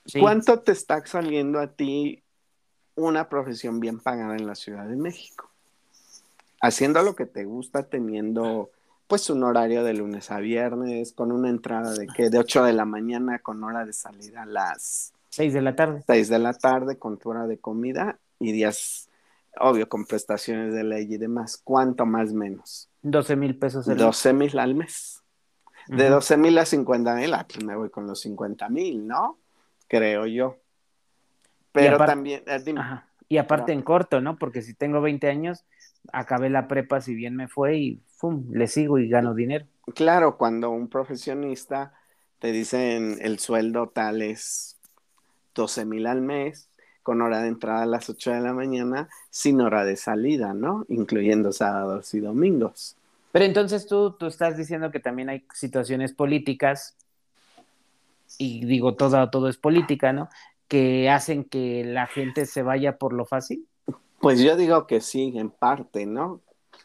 Sí. 0.06 0.18
¿Cuánto 0.20 0.60
te 0.60 0.72
está 0.72 1.04
saliendo 1.06 1.60
a 1.60 1.68
ti 1.68 2.24
una 2.94 3.28
profesión 3.28 3.78
bien 3.78 4.00
pagada 4.00 4.34
en 4.36 4.46
la 4.46 4.54
Ciudad 4.54 4.86
de 4.86 4.96
México? 4.96 5.51
Haciendo 6.62 7.02
lo 7.02 7.14
que 7.14 7.26
te 7.26 7.44
gusta, 7.44 7.82
teniendo 7.82 8.70
pues 9.08 9.28
un 9.28 9.42
horario 9.42 9.84
de 9.84 9.92
lunes 9.94 10.30
a 10.30 10.38
viernes, 10.38 11.12
con 11.12 11.32
una 11.32 11.50
entrada 11.50 11.92
de 11.92 12.06
que 12.06 12.30
de 12.30 12.38
8 12.38 12.64
de 12.64 12.72
la 12.72 12.84
mañana 12.86 13.40
con 13.40 13.62
hora 13.62 13.84
de 13.84 13.92
salida 13.92 14.42
a 14.42 14.46
las 14.46 15.12
6 15.28 15.52
de 15.52 15.60
la 15.60 15.76
tarde. 15.76 16.02
6 16.06 16.28
de 16.28 16.38
la 16.38 16.54
tarde 16.54 16.98
con 16.98 17.18
tu 17.18 17.30
hora 17.30 17.46
de 17.46 17.58
comida 17.58 18.18
y 18.38 18.52
días, 18.52 19.08
obvio, 19.58 19.88
con 19.88 20.06
prestaciones 20.06 20.72
de 20.72 20.84
ley 20.84 21.12
y 21.12 21.18
demás. 21.18 21.60
¿Cuánto 21.62 22.06
más 22.06 22.32
menos? 22.32 22.88
12 23.02 23.36
mil 23.36 23.58
pesos 23.58 23.84
12 23.84 24.32
mil 24.32 24.58
al 24.58 24.74
mes. 24.74 25.22
De 25.88 26.04
Ujú. 26.04 26.14
12 26.14 26.36
mil 26.36 26.56
a 26.58 26.64
50 26.64 27.14
mil, 27.16 27.34
ah, 27.34 27.44
pues 27.46 27.64
me 27.64 27.74
voy 27.76 27.90
con 27.90 28.06
los 28.06 28.20
50 28.20 28.68
mil, 28.68 29.06
¿no? 29.06 29.36
Creo 29.88 30.26
yo. 30.26 30.56
Pero 31.72 31.96
aparte- 31.96 32.12
también, 32.12 32.42
eh, 32.46 32.60
dime. 32.64 32.80
Ajá. 32.80 33.08
Y 33.32 33.38
aparte 33.38 33.72
en 33.72 33.80
corto, 33.80 34.20
¿no? 34.20 34.36
Porque 34.36 34.60
si 34.60 34.74
tengo 34.74 35.00
20 35.00 35.26
años, 35.26 35.64
acabé 36.12 36.50
la 36.50 36.68
prepa, 36.68 37.00
si 37.00 37.14
bien 37.14 37.34
me 37.34 37.48
fue 37.48 37.78
y 37.78 38.02
¡fum! 38.18 38.44
le 38.52 38.66
sigo 38.66 38.98
y 38.98 39.08
gano 39.08 39.32
dinero. 39.32 39.64
claro, 39.94 40.36
cuando 40.36 40.68
un 40.68 40.86
profesionista 40.88 41.94
te 42.40 42.52
dicen 42.52 43.16
el 43.22 43.38
sueldo 43.38 43.88
tal 43.88 44.20
es 44.20 44.76
12 45.54 45.86
mil 45.86 46.06
al 46.08 46.20
mes, 46.20 46.68
con 47.02 47.22
hora 47.22 47.40
de 47.40 47.48
entrada 47.48 47.84
a 47.84 47.86
las 47.86 48.10
8 48.10 48.32
de 48.32 48.40
la 48.42 48.52
mañana, 48.52 49.08
sin 49.30 49.62
hora 49.62 49.86
de 49.86 49.96
salida, 49.96 50.52
¿no? 50.52 50.84
Incluyendo 50.90 51.52
sábados 51.52 52.12
y 52.12 52.20
domingos. 52.20 52.98
Pero 53.32 53.46
entonces 53.46 53.86
tú, 53.86 54.12
tú 54.12 54.26
estás 54.26 54.58
diciendo 54.58 54.90
que 54.90 55.00
también 55.00 55.30
hay 55.30 55.46
situaciones 55.54 56.12
políticas, 56.12 56.98
y 58.38 58.64
digo, 58.64 58.94
todo, 58.94 59.30
todo 59.30 59.48
es 59.48 59.56
política, 59.56 60.12
¿no? 60.12 60.28
Que 60.72 61.10
hacen 61.10 61.44
que 61.44 61.84
la 61.84 62.06
gente 62.06 62.46
se 62.46 62.62
vaya 62.62 62.96
por 62.96 63.12
lo 63.12 63.26
fácil. 63.26 63.68
Pues 64.20 64.40
yo 64.40 64.56
digo 64.56 64.86
que 64.86 65.02
sí, 65.02 65.32
en 65.36 65.50
parte, 65.50 66.06
¿no? 66.06 66.40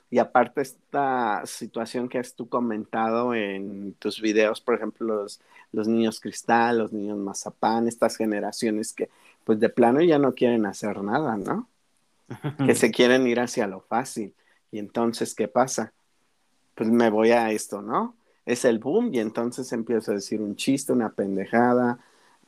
Y 0.09 0.19
aparte 0.19 0.61
esta 0.61 1.41
situación 1.45 2.09
que 2.09 2.17
has 2.19 2.33
tú 2.35 2.49
comentado 2.49 3.33
en 3.33 3.93
tus 3.93 4.19
videos, 4.19 4.59
por 4.59 4.75
ejemplo, 4.75 5.05
los, 5.05 5.39
los 5.71 5.87
niños 5.87 6.19
cristal, 6.19 6.79
los 6.79 6.91
niños 6.91 7.17
mazapán, 7.17 7.87
estas 7.87 8.17
generaciones 8.17 8.91
que 8.91 9.09
pues 9.45 9.61
de 9.61 9.69
plano 9.69 10.01
ya 10.01 10.19
no 10.19 10.33
quieren 10.33 10.65
hacer 10.65 11.01
nada, 11.01 11.37
¿no? 11.37 11.69
Que 12.65 12.75
se 12.75 12.91
quieren 12.91 13.25
ir 13.25 13.39
hacia 13.39 13.67
lo 13.67 13.79
fácil. 13.79 14.33
Y 14.69 14.79
entonces, 14.79 15.33
¿qué 15.33 15.47
pasa? 15.47 15.93
Pues 16.75 16.89
me 16.89 17.09
voy 17.09 17.31
a 17.31 17.51
esto, 17.51 17.81
¿no? 17.81 18.17
Es 18.45 18.65
el 18.65 18.79
boom 18.79 19.13
y 19.13 19.19
entonces 19.19 19.71
empiezo 19.71 20.11
a 20.11 20.15
decir 20.15 20.41
un 20.41 20.57
chiste, 20.57 20.91
una 20.91 21.13
pendejada, 21.13 21.99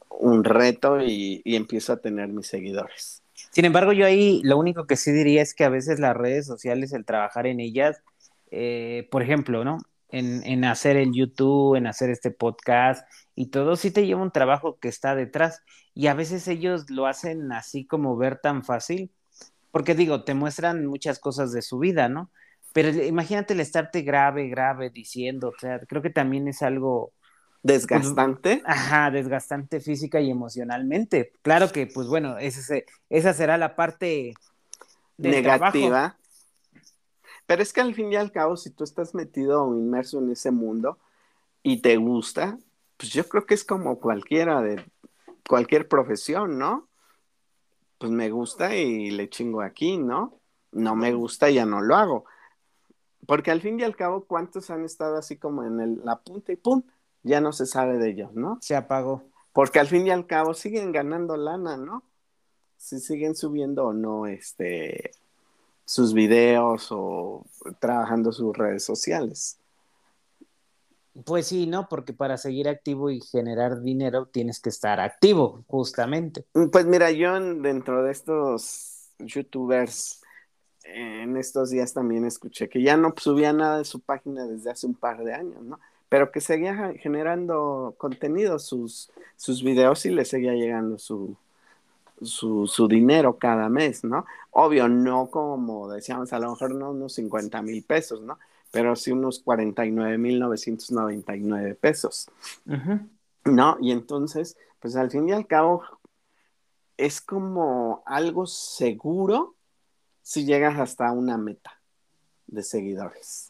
un 0.10 0.44
reto 0.44 1.02
y, 1.02 1.42
empiezo 1.46 1.94
a 1.94 1.98
tener 1.98 2.30
mis 2.30 2.48
seguidores. 2.48 3.24
Sin 3.52 3.66
embargo, 3.66 3.94
yo 3.94 4.06
ahí 4.06 4.42
lo 4.44 4.58
único 4.58 4.86
que 4.86 4.96
sí 4.96 5.12
diría 5.12 5.42
es 5.42 5.54
que 5.54 5.64
a 5.64 5.70
veces 5.70 6.00
las 6.00 6.16
redes 6.16 6.46
sociales, 6.46 6.94
el 6.94 7.06
trabajar 7.06 7.48
en 7.48 7.60
ellas, 7.60 8.02
eh, 8.52 9.08
por 9.12 9.22
ejemplo, 9.22 9.64
¿no? 9.64 9.80
En, 10.10 10.44
en 10.44 10.66
hacer 10.66 10.98
el 10.98 11.14
YouTube, 11.14 11.76
en 11.76 11.88
hacer 11.88 12.10
este 12.10 12.32
podcast 12.32 13.08
y 13.36 13.48
todo, 13.48 13.76
sí 13.76 13.92
te 13.92 14.06
lleva 14.06 14.22
un 14.22 14.32
trabajo 14.32 14.78
que 14.80 14.88
está 14.88 15.16
detrás. 15.16 15.62
Y 15.94 16.08
a 16.08 16.14
veces 16.14 16.48
ellos 16.48 16.90
lo 16.90 17.06
hacen 17.06 17.52
así 17.52 17.86
como 17.86 18.18
ver 18.18 18.38
tan 18.38 18.64
fácil, 18.64 19.12
porque 19.72 19.96
digo, 19.96 20.24
te 20.24 20.34
muestran 20.34 20.86
muchas 20.86 21.20
cosas 21.20 21.52
de 21.52 21.62
su 21.62 21.80
vida, 21.80 22.10
¿no? 22.10 22.32
Pero 22.74 22.90
imagínate 22.90 23.54
el 23.54 23.60
estarte 23.62 24.02
grave, 24.02 24.48
grave, 24.48 24.90
diciendo, 24.90 25.50
o 25.50 25.60
sea, 25.60 25.80
creo 25.80 26.02
que 26.02 26.12
también 26.12 26.48
es 26.48 26.62
algo, 26.62 27.14
Desgastante. 27.64 28.62
ajá, 28.66 29.12
desgastante 29.12 29.80
física 29.80 30.22
y 30.22 30.32
emocionalmente. 30.32 31.34
Claro 31.42 31.72
que, 31.72 31.88
pues 31.88 32.08
bueno, 32.08 32.38
ese, 32.38 32.86
esa 33.10 33.34
será 33.34 33.58
la 33.58 33.76
parte 33.76 34.34
trabajo. 35.18 35.78
negativa. 35.78 36.18
Pero 37.46 37.62
es 37.62 37.74
que 37.74 37.82
al 37.82 37.94
fin 37.96 38.14
y 38.14 38.16
al 38.16 38.32
cabo, 38.32 38.56
si 38.58 38.70
tú 38.70 38.84
estás 38.84 39.14
metido 39.16 39.64
o 39.64 39.76
inmerso 39.76 40.20
en 40.20 40.32
ese 40.32 40.52
mundo 40.52 41.00
y 41.64 41.82
te 41.82 41.98
gusta, 41.98 42.58
pues 42.98 43.12
yo 43.12 43.28
creo 43.28 43.46
que 43.46 43.56
es 43.56 43.64
como 43.64 44.00
cualquiera 44.00 44.62
de 44.62 44.84
cualquier 45.48 45.88
profesión, 45.88 46.58
¿no? 46.60 46.88
Pues 47.98 48.12
me 48.12 48.30
gusta 48.30 48.76
y 48.76 49.12
le 49.12 49.30
chingo 49.30 49.62
aquí, 49.62 49.98
¿no? 49.98 50.40
No 50.72 50.96
me 50.96 51.12
gusta 51.14 51.50
y 51.50 51.56
ya 51.56 51.66
no 51.66 51.82
lo 51.82 51.96
hago. 51.96 52.26
Porque 53.26 53.52
al 53.52 53.62
fin 53.62 53.80
y 53.80 53.84
al 53.84 53.96
cabo, 53.96 54.26
¿cuántos 54.26 54.70
han 54.70 54.86
estado 54.86 55.18
así 55.18 55.38
como 55.38 55.64
en 55.64 55.80
el- 55.80 56.02
la 56.06 56.20
punta 56.20 56.52
y 56.52 56.56
pum? 56.56 56.84
Ya 57.24 57.42
no 57.42 57.52
se 57.52 57.66
sabe 57.66 57.98
de 57.98 58.10
ellos, 58.10 58.34
¿no? 58.34 58.58
Se 58.62 58.76
apagó. 58.76 59.24
Porque 59.54 59.80
al 59.80 59.88
fin 59.88 60.08
y 60.08 60.12
al 60.12 60.26
cabo 60.26 60.54
siguen 60.54 60.92
ganando 60.92 61.36
lana, 61.38 61.78
¿no? 61.78 62.04
Si 62.78 63.00
siguen 63.00 63.36
subiendo 63.36 63.88
o 63.88 63.94
no 63.94 64.26
este 64.26 65.12
sus 65.84 66.14
videos 66.14 66.90
o 66.92 67.46
trabajando 67.80 68.32
sus 68.32 68.56
redes 68.56 68.86
sociales. 68.86 69.58
Pues 71.26 71.48
sí, 71.48 71.66
¿no? 71.66 71.90
Porque 71.90 72.14
para 72.14 72.38
seguir 72.38 72.70
activo 72.70 73.10
y 73.10 73.20
generar 73.22 73.82
dinero 73.82 74.28
tienes 74.28 74.60
que 74.60 74.70
estar 74.70 75.00
activo, 75.00 75.64
justamente. 75.68 76.46
Pues 76.72 76.86
mira, 76.86 77.12
yo 77.12 77.40
dentro 77.56 78.04
de 78.04 78.12
estos 78.12 79.10
youtubers 79.18 80.22
en 80.84 81.38
estos 81.38 81.72
días 81.72 81.94
también 81.94 82.26
escuché 82.26 82.70
que 82.70 82.82
ya 82.82 82.98
no 82.98 83.14
subía 83.18 83.54
nada 83.54 83.80
de 83.80 83.86
su 83.86 84.00
página 84.00 84.46
desde 84.46 84.72
hace 84.72 84.88
un 84.88 84.96
par 84.96 85.24
de 85.24 85.34
años, 85.34 85.62
¿no? 85.64 85.80
Pero 86.10 86.32
que 86.32 86.42
seguía 86.42 86.94
generando 87.00 87.96
contenido, 87.98 88.60
sus, 88.60 89.12
sus 89.36 89.64
videos 89.64 90.06
y 90.06 90.10
le 90.10 90.26
seguía 90.26 90.54
llegando 90.54 90.98
su, 90.98 91.38
su, 92.22 92.68
su, 92.68 92.88
dinero 92.88 93.38
cada 93.38 93.70
mes, 93.70 94.04
¿no? 94.04 94.26
Obvio, 94.52 94.88
no 94.88 95.30
como 95.30 95.88
decíamos, 95.90 96.34
a 96.34 96.40
lo 96.40 96.50
mejor 96.52 96.74
no 96.74 96.92
unos 96.92 97.14
50 97.14 97.62
mil 97.62 97.84
pesos, 97.84 98.22
¿no? 98.22 98.40
Pero 98.72 98.96
sí 98.96 99.12
unos 99.12 99.40
49 99.40 100.18
mil 100.18 100.40
999 100.40 101.76
pesos, 101.76 102.30
¿no? 103.46 103.78
Y 103.82 103.92
entonces, 103.92 104.58
pues 104.80 104.96
al 104.96 105.12
fin 105.12 105.30
y 105.30 105.32
al 105.32 105.48
cabo, 105.48 105.84
es 106.98 107.22
como 107.22 108.04
algo 108.06 108.46
seguro 108.46 109.56
si 110.22 110.46
llegas 110.46 110.78
hasta 110.80 111.12
una 111.12 111.38
meta 111.38 111.80
de 112.48 112.62
seguidores. 112.62 113.49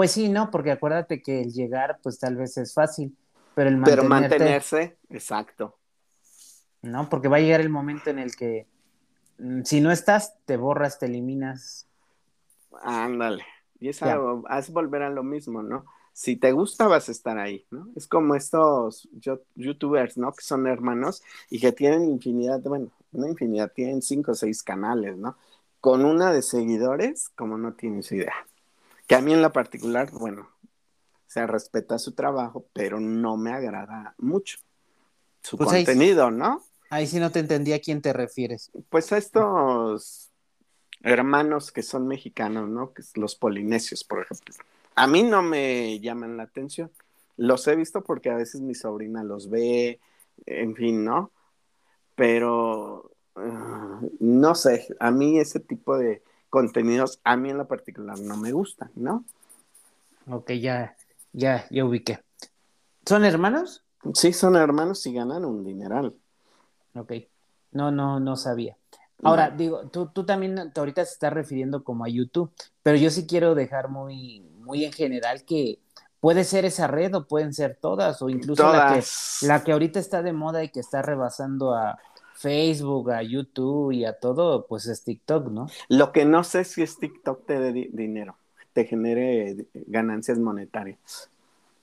Pues 0.00 0.12
sí, 0.12 0.30
no, 0.30 0.50
porque 0.50 0.70
acuérdate 0.70 1.20
que 1.20 1.42
el 1.42 1.52
llegar, 1.52 1.98
pues 2.02 2.18
tal 2.18 2.34
vez 2.34 2.56
es 2.56 2.72
fácil, 2.72 3.14
pero 3.54 3.68
el 3.68 3.76
mantenerte, 3.76 4.00
Pero 4.00 4.08
mantenerse, 4.08 4.96
exacto. 5.10 5.76
¿no? 6.80 7.10
Porque 7.10 7.28
va 7.28 7.36
a 7.36 7.40
llegar 7.40 7.60
el 7.60 7.68
momento 7.68 8.08
en 8.08 8.18
el 8.18 8.34
que 8.34 8.66
mm, 9.36 9.60
si 9.64 9.82
no 9.82 9.90
estás, 9.90 10.38
te 10.46 10.56
borras, 10.56 10.98
te 10.98 11.04
eliminas. 11.04 11.86
Ándale. 12.80 13.44
Y 13.78 13.90
es 13.90 14.02
algo, 14.02 14.42
haz 14.48 14.70
volver 14.70 15.02
a 15.02 15.10
lo 15.10 15.22
mismo, 15.22 15.62
¿no? 15.62 15.84
Si 16.14 16.36
te 16.36 16.52
gusta, 16.52 16.86
vas 16.86 17.10
a 17.10 17.12
estar 17.12 17.36
ahí, 17.36 17.66
¿no? 17.70 17.88
Es 17.94 18.06
como 18.06 18.34
estos 18.34 19.06
youtubers, 19.54 20.16
¿no? 20.16 20.32
Que 20.32 20.42
son 20.42 20.66
hermanos 20.66 21.22
y 21.50 21.60
que 21.60 21.72
tienen 21.72 22.04
infinidad, 22.04 22.62
bueno, 22.62 22.90
una 23.12 23.28
infinidad, 23.28 23.70
tienen 23.70 24.00
cinco 24.00 24.32
o 24.32 24.34
seis 24.34 24.62
canales, 24.62 25.18
¿no? 25.18 25.36
Con 25.78 26.06
una 26.06 26.32
de 26.32 26.40
seguidores, 26.40 27.28
como 27.28 27.58
no 27.58 27.74
tienes 27.74 28.10
idea. 28.12 28.32
Que 29.10 29.16
a 29.16 29.20
mí 29.20 29.32
en 29.32 29.42
lo 29.42 29.52
particular, 29.52 30.08
bueno, 30.12 30.48
se 31.26 31.44
respeta 31.44 31.98
su 31.98 32.12
trabajo, 32.12 32.68
pero 32.72 33.00
no 33.00 33.36
me 33.36 33.50
agrada 33.50 34.14
mucho 34.18 34.58
su 35.42 35.58
pues 35.58 35.68
contenido, 35.68 36.26
ahí, 36.26 36.32
¿no? 36.32 36.62
Ahí 36.90 37.08
sí 37.08 37.18
no 37.18 37.32
te 37.32 37.40
entendí 37.40 37.72
a 37.72 37.80
quién 37.80 38.02
te 38.02 38.12
refieres. 38.12 38.70
Pues 38.88 39.10
a 39.10 39.18
estos 39.18 40.30
hermanos 41.02 41.72
que 41.72 41.82
son 41.82 42.06
mexicanos, 42.06 42.68
¿no? 42.68 42.92
Que 42.92 43.02
los 43.16 43.34
polinesios, 43.34 44.04
por 44.04 44.22
ejemplo. 44.22 44.54
A 44.94 45.08
mí 45.08 45.24
no 45.24 45.42
me 45.42 45.98
llaman 45.98 46.36
la 46.36 46.44
atención. 46.44 46.92
Los 47.36 47.66
he 47.66 47.74
visto 47.74 48.04
porque 48.04 48.30
a 48.30 48.36
veces 48.36 48.60
mi 48.60 48.76
sobrina 48.76 49.24
los 49.24 49.50
ve, 49.50 49.98
en 50.46 50.76
fin, 50.76 51.04
¿no? 51.04 51.32
Pero 52.14 53.10
uh, 53.34 54.08
no 54.20 54.54
sé, 54.54 54.86
a 55.00 55.10
mí 55.10 55.40
ese 55.40 55.58
tipo 55.58 55.98
de 55.98 56.22
contenidos, 56.50 57.20
a 57.24 57.36
mí 57.36 57.50
en 57.50 57.58
lo 57.58 57.66
particular 57.66 58.18
no 58.18 58.36
me 58.36 58.52
gustan, 58.52 58.90
¿no? 58.96 59.24
Ok, 60.28 60.52
ya, 60.52 60.96
ya, 61.32 61.66
ya 61.70 61.84
ubiqué. 61.84 62.22
¿Son 63.06 63.24
hermanos? 63.24 63.82
Sí, 64.14 64.32
son 64.32 64.56
hermanos 64.56 65.06
y 65.06 65.14
ganan 65.14 65.44
un 65.44 65.64
dineral. 65.64 66.14
Ok. 66.94 67.12
No, 67.72 67.90
no, 67.90 68.20
no 68.20 68.36
sabía. 68.36 68.76
Ahora, 69.22 69.50
digo, 69.50 69.86
tú, 69.88 70.06
tú 70.06 70.24
también 70.24 70.72
ahorita 70.74 71.04
se 71.04 71.12
estás 71.12 71.32
refiriendo 71.32 71.84
como 71.84 72.04
a 72.04 72.08
YouTube, 72.08 72.50
pero 72.82 72.96
yo 72.96 73.10
sí 73.10 73.26
quiero 73.26 73.54
dejar 73.54 73.88
muy, 73.88 74.40
muy 74.60 74.84
en 74.84 74.92
general 74.92 75.44
que 75.44 75.78
puede 76.20 76.44
ser 76.44 76.64
esa 76.64 76.86
red 76.86 77.14
o 77.14 77.26
pueden 77.26 77.52
ser 77.52 77.76
todas, 77.80 78.22
o 78.22 78.30
incluso 78.30 78.72
La, 78.72 78.94
que, 78.94 79.46
la 79.46 79.62
que 79.62 79.72
ahorita 79.72 79.98
está 79.98 80.22
de 80.22 80.32
moda 80.32 80.64
y 80.64 80.70
que 80.70 80.80
está 80.80 81.02
rebasando 81.02 81.74
a 81.74 81.98
Facebook, 82.40 83.10
a 83.12 83.22
YouTube 83.22 83.92
y 83.92 84.04
a 84.04 84.18
todo, 84.18 84.66
pues 84.66 84.86
es 84.86 85.04
TikTok, 85.04 85.48
¿no? 85.48 85.66
Lo 85.88 86.12
que 86.12 86.24
no 86.24 86.42
sé 86.44 86.64
si 86.64 86.82
es 86.82 86.98
TikTok 86.98 87.46
te 87.46 87.58
dé 87.58 87.90
dinero, 87.92 88.36
te 88.72 88.84
genere 88.84 89.66
ganancias 89.74 90.38
monetarias. 90.38 91.30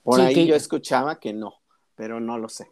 Por 0.04 0.22
ahí 0.22 0.48
yo 0.48 0.56
escuchaba 0.56 1.20
que 1.20 1.34
no 1.34 1.56
pero 1.98 2.22
no 2.22 2.38
lo 2.38 2.48
sé. 2.48 2.70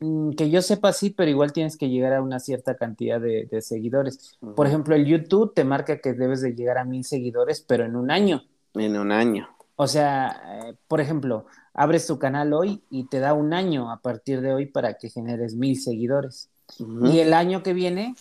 Mm, 0.00 0.30
que 0.30 0.48
yo 0.48 0.62
sepa 0.62 0.94
sí, 0.94 1.10
pero 1.10 1.30
igual 1.30 1.52
tienes 1.52 1.76
que 1.76 1.90
llegar 1.90 2.14
a 2.14 2.22
una 2.22 2.38
cierta 2.38 2.76
cantidad 2.76 3.20
de, 3.20 3.60
seguidores. 3.60 4.38
Por 4.56 4.66
ejemplo, 4.66 4.94
el 4.94 5.04
YouTube 5.04 5.52
te 5.52 5.64
marca 5.64 5.98
que 5.98 6.14
debes 6.14 6.40
de 6.40 6.54
llegar 6.54 6.78
a 6.78 6.84
mil 6.84 7.04
seguidores, 7.04 7.60
pero 7.60 7.84
en 7.84 7.96
un 7.96 8.10
año. 8.10 8.44
En 8.74 8.96
un 8.96 9.12
año. 9.12 9.48
O 9.76 9.86
sea, 9.86 10.40
eh, 10.46 10.74
por 10.86 11.00
ejemplo, 11.00 11.46
abres 11.74 12.06
tu 12.06 12.18
canal 12.18 12.52
hoy 12.52 12.82
y 12.90 13.04
te 13.04 13.18
da 13.18 13.34
un 13.34 13.52
año 13.52 13.90
a 13.90 14.00
partir 14.00 14.40
de 14.40 14.54
hoy 14.54 14.66
para 14.66 14.94
que 14.94 15.10
generes 15.10 15.54
mil 15.54 15.78
seguidores. 15.78 16.48
Y 16.78 17.20
el 17.20 17.34
año 17.34 17.62
que 17.62 17.72
viene 17.72 18.14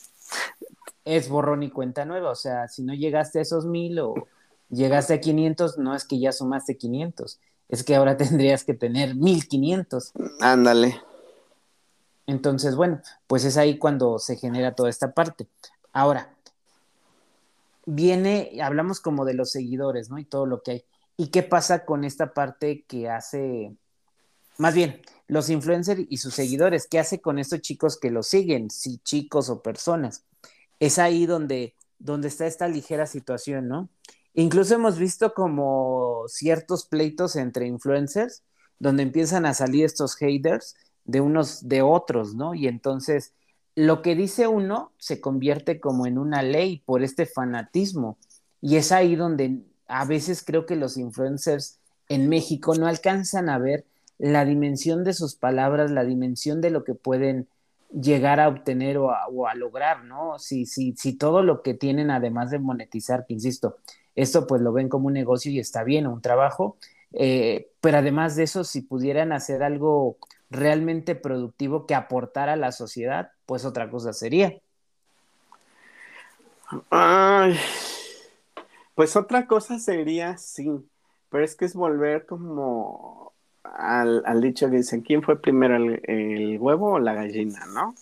es 1.05 1.29
borrón 1.29 1.63
y 1.63 1.69
cuenta 1.69 2.05
nueva. 2.05 2.31
O 2.31 2.35
sea, 2.35 2.67
si 2.67 2.83
no 2.83 2.93
llegaste 2.93 3.39
a 3.39 3.41
esos 3.41 3.65
mil 3.65 3.99
o 3.99 4.15
llegaste 4.69 5.13
a 5.13 5.21
500, 5.21 5.77
no 5.77 5.95
es 5.95 6.05
que 6.05 6.19
ya 6.19 6.31
sumaste 6.31 6.77
500 6.77 7.39
es 7.69 7.83
que 7.83 7.95
ahora 7.95 8.17
tendrías 8.17 8.63
que 8.63 8.73
tener 8.73 9.15
1500. 9.15 10.13
Ándale. 10.39 11.01
Entonces, 12.25 12.75
bueno, 12.75 13.01
pues 13.27 13.45
es 13.45 13.57
ahí 13.57 13.77
cuando 13.77 14.19
se 14.19 14.35
genera 14.35 14.75
toda 14.75 14.89
esta 14.89 15.13
parte. 15.13 15.47
Ahora, 15.93 16.33
viene, 17.85 18.59
hablamos 18.61 18.99
como 18.99 19.23
de 19.23 19.33
los 19.33 19.51
seguidores, 19.51 20.09
¿no? 20.09 20.17
Y 20.19 20.25
todo 20.25 20.45
lo 20.45 20.61
que 20.61 20.71
hay. 20.71 20.85
¿Y 21.15 21.27
qué 21.27 21.41
pasa 21.41 21.85
con 21.85 22.03
esta 22.03 22.33
parte 22.33 22.83
que 22.85 23.09
hace, 23.09 23.75
más 24.57 24.73
bien, 24.73 25.01
los 25.27 25.49
influencers 25.49 26.01
y 26.09 26.17
sus 26.17 26.33
seguidores? 26.33 26.87
¿Qué 26.87 26.99
hace 26.99 27.21
con 27.21 27.39
estos 27.39 27.61
chicos 27.61 27.99
que 27.99 28.11
los 28.11 28.27
siguen, 28.27 28.69
si 28.69 28.97
chicos 28.99 29.49
o 29.49 29.61
personas? 29.61 30.23
Es 30.79 30.99
ahí 30.99 31.25
donde, 31.25 31.75
donde 31.99 32.27
está 32.27 32.47
esta 32.47 32.67
ligera 32.67 33.07
situación, 33.07 33.67
¿no? 33.67 33.89
Incluso 34.33 34.75
hemos 34.75 34.99
visto 34.99 35.33
como 35.33 36.23
ciertos 36.27 36.85
pleitos 36.85 37.35
entre 37.35 37.65
influencers 37.65 38.43
donde 38.79 39.03
empiezan 39.03 39.45
a 39.45 39.53
salir 39.53 39.85
estos 39.85 40.15
haters 40.15 40.75
de 41.05 41.21
unos 41.21 41.67
de 41.67 41.81
otros, 41.81 42.35
¿no? 42.35 42.53
Y 42.53 42.67
entonces 42.67 43.33
lo 43.75 44.01
que 44.01 44.15
dice 44.15 44.47
uno 44.47 44.91
se 44.97 45.21
convierte 45.21 45.79
como 45.79 46.07
en 46.07 46.17
una 46.17 46.43
ley 46.43 46.83
por 46.85 47.03
este 47.03 47.25
fanatismo. 47.25 48.17
Y 48.61 48.75
es 48.77 48.91
ahí 48.91 49.15
donde 49.15 49.63
a 49.87 50.05
veces 50.05 50.43
creo 50.43 50.65
que 50.65 50.75
los 50.75 50.97
influencers 50.97 51.79
en 52.09 52.29
México 52.29 52.75
no 52.75 52.87
alcanzan 52.87 53.49
a 53.49 53.57
ver 53.57 53.85
la 54.19 54.45
dimensión 54.45 55.03
de 55.03 55.13
sus 55.13 55.35
palabras, 55.35 55.91
la 55.91 56.03
dimensión 56.03 56.61
de 56.61 56.71
lo 56.71 56.83
que 56.83 56.95
pueden 56.95 57.47
llegar 57.89 58.39
a 58.39 58.49
obtener 58.49 58.97
o 58.97 59.11
a, 59.11 59.55
lograr, 59.55 60.03
¿no? 60.03 60.39
Si, 60.39 60.65
si, 60.65 60.93
si 60.97 61.13
todo 61.13 61.43
lo 61.43 61.61
que 61.61 61.73
tienen, 61.73 62.11
además 62.11 62.51
de 62.51 62.59
monetizar, 62.59 63.25
que 63.25 63.33
insisto, 63.33 63.77
esto 64.15 64.47
pues 64.47 64.61
lo 64.61 64.73
ven 64.73 64.89
como 64.89 65.07
un 65.07 65.13
negocio 65.13 65.51
y 65.51 65.59
está 65.59 65.83
bien, 65.83 66.07
un 66.07 66.21
trabajo, 66.21 66.77
eh, 67.13 67.69
pero 67.81 67.99
además 67.99 68.35
de 68.35 68.43
eso, 68.43 68.63
si 68.63 68.81
pudieran 68.81 69.31
hacer 69.31 69.63
algo 69.63 70.17
realmente 70.49 71.15
productivo 71.15 71.85
que 71.85 71.95
aportara 71.95 72.53
a 72.53 72.57
la 72.57 72.71
sociedad, 72.71 73.31
pues 73.45 73.65
otra 73.65 73.89
cosa 73.89 74.13
sería. 74.13 74.59
Pues 78.95 79.15
otra 79.15 79.47
cosa 79.47 79.79
sería, 79.79 80.37
sí, 80.37 80.69
pero 81.29 81.43
es 81.43 81.55
que 81.55 81.65
es 81.65 81.75
volver 81.75 82.25
como 82.25 83.33
al, 83.75 84.41
dicho 84.41 84.69
que 84.69 84.77
dicen, 84.77 85.01
¿quién 85.01 85.21
fue 85.21 85.41
primero 85.41 85.75
el, 85.75 86.57
huevo 86.59 86.93
o 86.93 86.99
la 86.99 87.13
gallina, 87.13 87.65
no? 87.67 87.95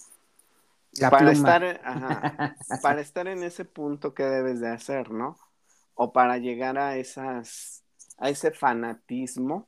para 1.09 1.31
estar, 1.31 1.81
para 2.81 3.01
estar 3.01 3.27
en 3.27 3.43
ese 3.43 3.65
punto 3.65 4.13
que 4.13 4.23
debes 4.23 4.61
de 4.61 4.69
hacer, 4.69 5.11
¿no? 5.11 5.37
o 5.95 6.11
para 6.11 6.37
llegar 6.37 6.77
a 6.77 6.97
esas 6.97 7.81
a 8.17 8.29
ese 8.29 8.51
fanatismo, 8.51 9.67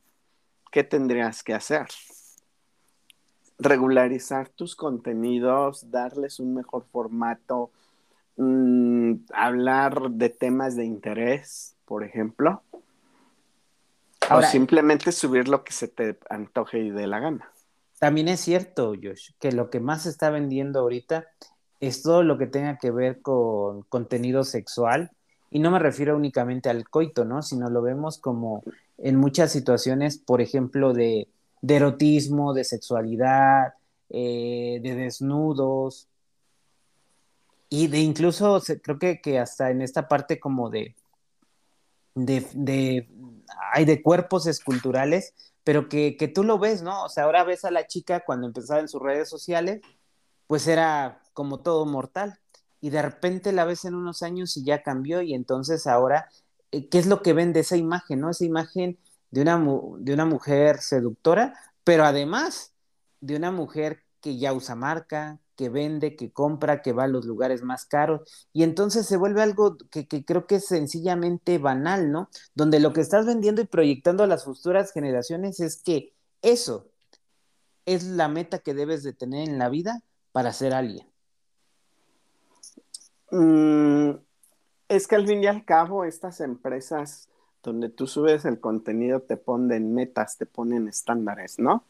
¿qué 0.70 0.84
tendrías 0.84 1.42
que 1.42 1.52
hacer? 1.52 1.86
Regularizar 3.58 4.48
tus 4.48 4.74
contenidos, 4.74 5.90
darles 5.90 6.40
un 6.40 6.54
mejor 6.54 6.86
formato, 6.90 7.70
mm, 8.36 9.14
hablar 9.34 10.10
de 10.12 10.30
temas 10.30 10.76
de 10.76 10.86
interés, 10.86 11.76
por 11.84 12.04
ejemplo. 12.04 12.62
O 14.30 14.42
simplemente 14.42 15.12
subir 15.12 15.48
lo 15.48 15.64
que 15.64 15.72
se 15.72 15.88
te 15.88 16.18
antoje 16.30 16.78
y 16.78 16.90
dé 16.90 17.06
la 17.06 17.20
gana. 17.20 17.50
También 17.98 18.28
es 18.28 18.40
cierto, 18.40 18.94
Josh, 18.94 19.30
que 19.38 19.52
lo 19.52 19.70
que 19.70 19.80
más 19.80 20.04
se 20.04 20.10
está 20.10 20.30
vendiendo 20.30 20.80
ahorita 20.80 21.26
es 21.80 22.02
todo 22.02 22.22
lo 22.22 22.38
que 22.38 22.46
tenga 22.46 22.78
que 22.78 22.90
ver 22.90 23.20
con 23.22 23.82
contenido 23.82 24.44
sexual, 24.44 25.10
y 25.50 25.60
no 25.60 25.70
me 25.70 25.78
refiero 25.78 26.16
únicamente 26.16 26.68
al 26.68 26.88
coito, 26.88 27.24
¿no? 27.24 27.42
Sino 27.42 27.70
lo 27.70 27.80
vemos 27.80 28.18
como 28.18 28.62
en 28.98 29.16
muchas 29.16 29.50
situaciones, 29.50 30.18
por 30.18 30.40
ejemplo, 30.40 30.92
de, 30.92 31.28
erotismo, 31.66 32.52
de 32.52 32.64
sexualidad, 32.64 33.74
eh, 34.10 34.80
de 34.82 34.94
desnudos, 34.94 36.08
y 37.70 37.86
de 37.88 37.98
incluso 37.98 38.62
creo 38.82 38.98
que, 38.98 39.20
que, 39.20 39.38
hasta 39.38 39.70
en 39.70 39.82
esta 39.82 40.08
parte 40.08 40.40
como 40.40 40.70
de, 40.70 40.94
de, 42.14 42.46
de, 42.54 43.08
hay 43.72 43.84
de 43.84 44.02
cuerpos 44.02 44.46
esculturales, 44.46 45.34
pero 45.64 45.88
que, 45.88 46.16
que 46.16 46.28
tú 46.28 46.44
lo 46.44 46.58
ves, 46.58 46.82
¿no? 46.82 47.04
O 47.04 47.08
sea, 47.08 47.24
ahora 47.24 47.44
ves 47.44 47.64
a 47.64 47.70
la 47.70 47.86
chica 47.86 48.24
cuando 48.24 48.46
empezaba 48.46 48.80
en 48.80 48.88
sus 48.88 49.02
redes 49.02 49.28
sociales, 49.28 49.80
pues 50.46 50.66
era 50.66 51.22
como 51.32 51.60
todo 51.60 51.86
mortal. 51.86 52.40
Y 52.80 52.90
de 52.90 53.02
repente 53.02 53.52
la 53.52 53.64
ves 53.64 53.84
en 53.84 53.94
unos 53.94 54.22
años 54.22 54.56
y 54.56 54.64
ya 54.64 54.82
cambió 54.82 55.22
y 55.22 55.34
entonces 55.34 55.86
ahora, 55.86 56.28
eh, 56.72 56.88
¿qué 56.88 56.98
es 56.98 57.06
lo 57.06 57.22
que 57.22 57.32
vende 57.32 57.60
esa 57.60 57.76
imagen, 57.76 58.20
no? 58.20 58.30
Esa 58.30 58.44
imagen 58.44 58.98
de 59.30 59.42
una, 59.42 59.62
de 59.98 60.14
una 60.14 60.24
mujer 60.24 60.78
seductora, 60.80 61.54
pero 61.84 62.04
además 62.04 62.72
de 63.20 63.36
una 63.36 63.50
mujer 63.50 64.04
que 64.20 64.38
ya 64.38 64.52
usa 64.52 64.74
marca, 64.74 65.38
que 65.58 65.68
vende, 65.68 66.14
que 66.14 66.30
compra, 66.30 66.82
que 66.82 66.92
va 66.92 67.04
a 67.04 67.08
los 67.08 67.26
lugares 67.26 67.64
más 67.64 67.84
caros. 67.84 68.48
Y 68.52 68.62
entonces 68.62 69.06
se 69.06 69.16
vuelve 69.16 69.42
algo 69.42 69.76
que, 69.90 70.06
creo 70.06 70.46
que 70.46 70.54
es 70.54 70.66
sencillamente 70.66 71.58
banal, 71.58 72.12
¿no? 72.12 72.30
Donde 72.54 72.78
lo 72.78 72.92
que 72.92 73.00
estás 73.00 73.26
vendiendo 73.26 73.60
y 73.60 73.66
proyectando 73.66 74.22
a 74.22 74.28
las 74.28 74.44
futuras 74.44 74.92
generaciones 74.92 75.58
es 75.58 75.82
que 75.82 76.14
eso 76.42 76.86
es 77.86 78.04
la 78.04 78.28
meta 78.28 78.60
que 78.60 78.72
debes 78.72 79.02
de 79.02 79.12
tener 79.12 79.48
en 79.48 79.58
la 79.58 79.68
vida 79.68 80.00
para 80.30 80.52
ser 80.52 80.74
alguien. 80.74 81.08
Mm, 83.32 84.10
es 84.88 85.08
que 85.08 85.16
al 85.16 85.26
fin 85.26 85.42
y 85.42 85.48
al 85.48 85.64
cabo 85.64 86.04
estas 86.04 86.40
empresas 86.40 87.28
donde 87.64 87.88
tú 87.88 88.06
subes 88.06 88.44
el 88.44 88.60
contenido 88.60 89.22
te 89.22 89.36
ponen 89.36 89.92
metas, 89.92 90.38
te 90.38 90.46
ponen 90.46 90.86
estándares, 90.86 91.58
¿no? 91.58 91.82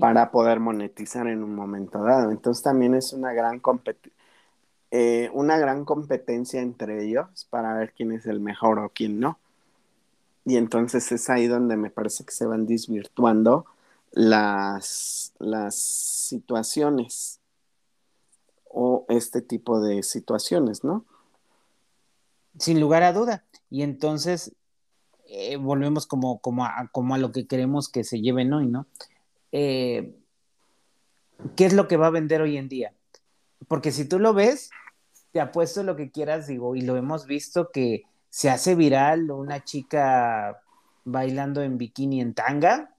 Para 0.00 0.30
poder 0.30 0.60
monetizar 0.60 1.26
en 1.26 1.42
un 1.42 1.54
momento 1.54 2.02
dado. 2.02 2.30
Entonces 2.30 2.62
también 2.62 2.94
es 2.94 3.12
una 3.12 3.32
gran, 3.32 3.60
eh, 4.90 5.30
una 5.32 5.58
gran 5.58 5.84
competencia 5.84 6.60
entre 6.60 7.04
ellos 7.04 7.46
para 7.50 7.74
ver 7.74 7.92
quién 7.92 8.12
es 8.12 8.26
el 8.26 8.40
mejor 8.40 8.78
o 8.78 8.90
quién 8.90 9.20
no. 9.20 9.38
Y 10.44 10.56
entonces 10.56 11.10
es 11.10 11.30
ahí 11.30 11.46
donde 11.46 11.76
me 11.76 11.90
parece 11.90 12.24
que 12.24 12.32
se 12.32 12.46
van 12.46 12.66
desvirtuando 12.66 13.66
las, 14.12 15.32
las 15.38 15.74
situaciones 15.74 17.40
o 18.68 19.06
este 19.08 19.40
tipo 19.40 19.80
de 19.80 20.02
situaciones, 20.02 20.84
¿no? 20.84 21.04
Sin 22.58 22.80
lugar 22.80 23.02
a 23.02 23.12
duda. 23.12 23.44
Y 23.70 23.82
entonces 23.82 24.52
eh, 25.26 25.56
volvemos 25.56 26.06
como, 26.06 26.38
como, 26.40 26.64
a, 26.64 26.88
como 26.92 27.14
a 27.14 27.18
lo 27.18 27.32
que 27.32 27.46
queremos 27.46 27.88
que 27.88 28.04
se 28.04 28.20
lleven 28.20 28.52
hoy, 28.52 28.66
¿no? 28.66 28.86
Eh, 29.56 30.16
qué 31.54 31.64
es 31.64 31.74
lo 31.74 31.86
que 31.86 31.96
va 31.96 32.08
a 32.08 32.10
vender 32.10 32.42
hoy 32.42 32.56
en 32.56 32.68
día. 32.68 32.92
Porque 33.68 33.92
si 33.92 34.04
tú 34.04 34.18
lo 34.18 34.34
ves, 34.34 34.70
te 35.30 35.40
apuesto 35.40 35.84
lo 35.84 35.94
que 35.94 36.10
quieras, 36.10 36.48
digo, 36.48 36.74
y 36.74 36.80
lo 36.80 36.96
hemos 36.96 37.26
visto 37.26 37.70
que 37.70 38.02
se 38.30 38.50
hace 38.50 38.74
viral 38.74 39.30
una 39.30 39.62
chica 39.62 40.60
bailando 41.04 41.62
en 41.62 41.78
bikini 41.78 42.20
en 42.20 42.34
tanga, 42.34 42.96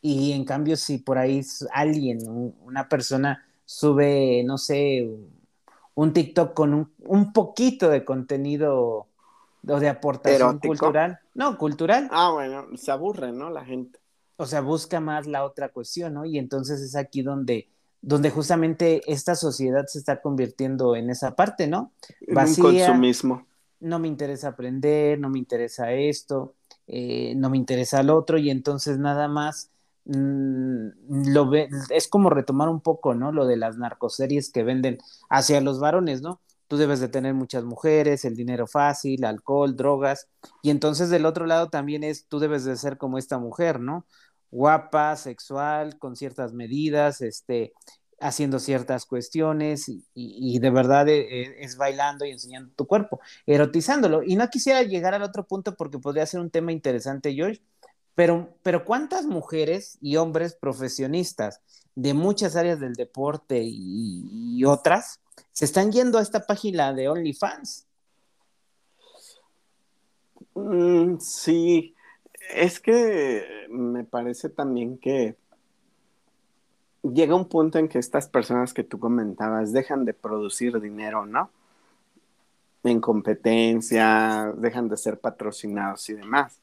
y 0.00 0.32
en 0.32 0.44
cambio 0.44 0.76
si 0.76 0.98
por 0.98 1.16
ahí 1.16 1.42
alguien, 1.72 2.18
una 2.64 2.88
persona 2.88 3.46
sube, 3.64 4.42
no 4.44 4.58
sé, 4.58 5.08
un 5.94 6.12
TikTok 6.12 6.54
con 6.54 6.74
un, 6.74 6.92
un 7.04 7.32
poquito 7.32 7.88
de 7.88 8.04
contenido 8.04 9.06
o 9.68 9.78
de 9.78 9.88
aportación 9.88 10.58
cultural. 10.58 11.20
No, 11.34 11.56
cultural. 11.56 12.08
Ah, 12.10 12.32
bueno, 12.32 12.66
se 12.76 12.90
aburre, 12.90 13.30
¿no? 13.30 13.48
La 13.48 13.64
gente 13.64 14.01
o 14.42 14.46
sea, 14.46 14.60
busca 14.60 14.98
más 14.98 15.28
la 15.28 15.44
otra 15.44 15.68
cuestión, 15.68 16.14
¿no? 16.14 16.24
Y 16.24 16.36
entonces 16.36 16.80
es 16.80 16.96
aquí 16.96 17.22
donde, 17.22 17.68
donde 18.00 18.30
justamente 18.30 19.00
esta 19.06 19.36
sociedad 19.36 19.86
se 19.86 20.00
está 20.00 20.20
convirtiendo 20.20 20.96
en 20.96 21.10
esa 21.10 21.36
parte, 21.36 21.68
¿no? 21.68 21.92
Vacía, 22.26 22.64
un 22.64 22.70
consumismo. 22.72 23.46
No 23.78 24.00
me 24.00 24.08
interesa 24.08 24.48
aprender, 24.48 25.20
no 25.20 25.30
me 25.30 25.38
interesa 25.38 25.92
esto, 25.92 26.54
eh, 26.88 27.34
no 27.36 27.50
me 27.50 27.56
interesa 27.56 28.00
el 28.00 28.10
otro, 28.10 28.36
y 28.36 28.50
entonces 28.50 28.98
nada 28.98 29.28
más 29.28 29.70
mm, 30.06 31.32
lo 31.32 31.48
ve, 31.48 31.68
es 31.90 32.08
como 32.08 32.28
retomar 32.28 32.68
un 32.68 32.80
poco, 32.80 33.14
¿no? 33.14 33.30
Lo 33.30 33.46
de 33.46 33.56
las 33.56 33.78
narcoseries 33.78 34.50
que 34.50 34.64
venden 34.64 34.98
hacia 35.30 35.60
los 35.60 35.78
varones, 35.78 36.20
¿no? 36.20 36.40
tú 36.72 36.78
debes 36.78 37.00
de 37.00 37.08
tener 37.08 37.34
muchas 37.34 37.64
mujeres, 37.64 38.24
el 38.24 38.34
dinero 38.34 38.66
fácil, 38.66 39.26
alcohol, 39.26 39.76
drogas, 39.76 40.30
y 40.62 40.70
entonces 40.70 41.10
del 41.10 41.26
otro 41.26 41.44
lado 41.44 41.68
también 41.68 42.02
es, 42.02 42.28
tú 42.28 42.38
debes 42.38 42.64
de 42.64 42.78
ser 42.78 42.96
como 42.96 43.18
esta 43.18 43.36
mujer, 43.36 43.78
¿no? 43.78 44.06
Guapa, 44.52 45.16
sexual, 45.16 45.98
con 45.98 46.14
ciertas 46.14 46.52
medidas, 46.52 47.20
este, 47.20 47.72
haciendo 48.20 48.60
ciertas 48.60 49.04
cuestiones 49.04 49.90
y, 50.14 50.58
de 50.60 50.70
verdad 50.70 51.08
e, 51.08 51.20
e, 51.20 51.64
es, 51.64 51.76
bailando 51.76 52.24
y 52.24 52.30
enseñando 52.30 52.72
tu 52.76 52.86
cuerpo, 52.86 53.20
erotizándolo. 53.46 54.22
Y 54.22 54.36
no 54.36 54.48
quisiera 54.48 54.84
llegar 54.84 55.14
al 55.14 55.22
otro 55.22 55.44
punto 55.44 55.74
porque 55.74 55.98
podría 55.98 56.26
ser 56.26 56.38
un 56.38 56.50
tema 56.50 56.70
interesante, 56.70 57.34
George, 57.34 57.60
pero, 58.14 58.54
pero 58.62 58.84
¿cuántas 58.84 59.26
mujeres 59.26 59.98
y 60.00 60.16
hombres 60.16 60.54
profesionistas 60.54 61.60
de 61.96 62.14
muchas 62.14 62.54
áreas 62.54 62.78
del 62.78 62.92
deporte 62.92 63.60
y 63.64 64.62
otras 64.64 65.22
se 65.52 65.64
están 65.64 65.92
yendo 65.92 66.18
a 66.18 66.22
esta 66.22 66.46
página 66.46 66.92
de 66.92 67.08
OnlyFans. 67.08 67.86
Mm, 70.54 71.18
sí, 71.18 71.94
es 72.50 72.80
que 72.80 73.66
me 73.70 74.04
parece 74.04 74.48
también 74.48 74.98
que 74.98 75.36
llega 77.02 77.34
un 77.34 77.48
punto 77.48 77.78
en 77.78 77.88
que 77.88 77.98
estas 77.98 78.28
personas 78.28 78.72
que 78.72 78.84
tú 78.84 78.98
comentabas 78.98 79.72
dejan 79.72 80.04
de 80.04 80.14
producir 80.14 80.80
dinero, 80.80 81.26
¿no? 81.26 81.50
En 82.84 83.00
competencia, 83.00 84.52
dejan 84.56 84.88
de 84.88 84.96
ser 84.96 85.18
patrocinados 85.20 86.08
y 86.08 86.14
demás. 86.14 86.60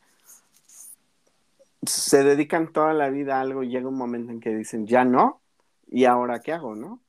Se 1.85 2.23
dedican 2.23 2.71
toda 2.73 2.93
la 2.93 3.09
vida 3.09 3.37
a 3.37 3.41
algo 3.41 3.63
y 3.63 3.69
llega 3.69 3.87
un 3.87 3.97
momento 3.97 4.31
en 4.31 4.39
que 4.39 4.55
dicen, 4.55 4.85
ya 4.85 5.05
no, 5.05 5.41
¿y 5.87 6.05
ahora 6.05 6.39
qué 6.39 6.53
hago, 6.53 6.75
no? 6.75 7.01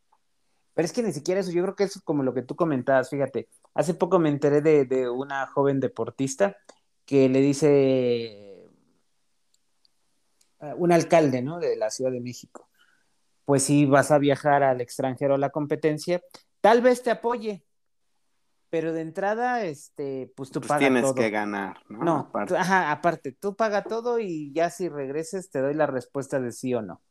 Pero 0.75 0.87
es 0.87 0.93
que 0.93 1.03
ni 1.03 1.13
siquiera 1.13 1.41
eso, 1.41 1.51
yo 1.51 1.63
creo 1.63 1.75
que 1.77 1.85
es 1.85 2.01
como 2.03 2.23
lo 2.23 2.33
que 2.33 2.43
tú 2.43 2.55
comentabas, 2.57 3.11
fíjate, 3.11 3.49
hace 3.75 3.95
poco 3.95 4.19
me 4.19 4.29
enteré 4.29 4.61
de, 4.63 5.09
una 5.11 5.47
joven 5.47 5.81
deportista 5.81 6.57
que 7.05 7.29
le 7.29 7.41
dice 7.41 8.50
un 10.77 10.93
alcalde, 10.93 11.43
¿no? 11.43 11.59
De 11.59 11.77
la 11.77 11.91
Ciudad 11.91 12.13
de 12.13 12.21
México, 12.21 12.69
pues 13.45 13.65
si 13.65 13.87
vas 13.87 14.11
a 14.11 14.19
viajar 14.19 14.63
al 14.63 14.81
extranjero 14.81 15.35
a 15.35 15.39
la 15.39 15.51
competencia, 15.51 16.23
tal 16.61 16.83
vez 16.83 17.03
te 17.03 17.11
apoye, 17.11 17.65
pero 18.71 18.93
de 18.93 19.01
entrada, 19.01 19.65
este, 19.65 20.33
pues 20.37 20.51
tú 20.51 20.61
pues 20.61 20.69
pagas 20.69 20.81
tienes 20.81 21.13
que 21.13 21.31
ganar, 21.31 21.79
¿no? 21.89 22.05
No, 22.05 22.17
aparte. 22.19 22.57
ajá, 22.57 22.93
aparte, 22.93 23.33
tú 23.33 23.57
paga 23.57 23.83
todo 23.83 24.21
y 24.21 24.53
ya 24.53 24.71
si 24.71 24.89
regreses 24.89 25.51
te 25.51 25.61
doy 25.61 25.75
la 25.75 25.87
respuesta 25.87 26.39
de 26.41 26.53
sí 26.53 26.75
o 26.75 26.83
no. 26.83 27.03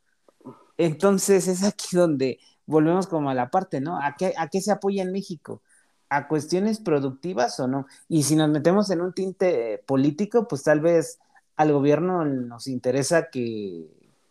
Entonces 0.77 1.49
es 1.49 1.63
aquí 1.63 1.97
donde 1.97 2.39
volvemos 2.65 3.07
como 3.07 3.29
a 3.29 3.33
la 3.33 3.49
parte, 3.49 3.81
¿no? 3.81 4.01
¿A 4.01 4.15
qué, 4.17 4.33
¿A 4.37 4.47
qué 4.47 4.61
se 4.61 4.71
apoya 4.71 5.03
en 5.03 5.11
México? 5.11 5.61
¿A 6.07 6.29
cuestiones 6.29 6.79
productivas 6.79 7.59
o 7.59 7.67
no? 7.67 7.85
Y 8.07 8.23
si 8.23 8.37
nos 8.37 8.49
metemos 8.49 8.89
en 8.91 9.01
un 9.01 9.11
tinte 9.11 9.83
político, 9.85 10.47
pues 10.47 10.63
tal 10.63 10.79
vez 10.79 11.19
al 11.59 11.73
gobierno 11.73 12.23
nos 12.23 12.67
interesa 12.67 13.29
que, 13.29 13.85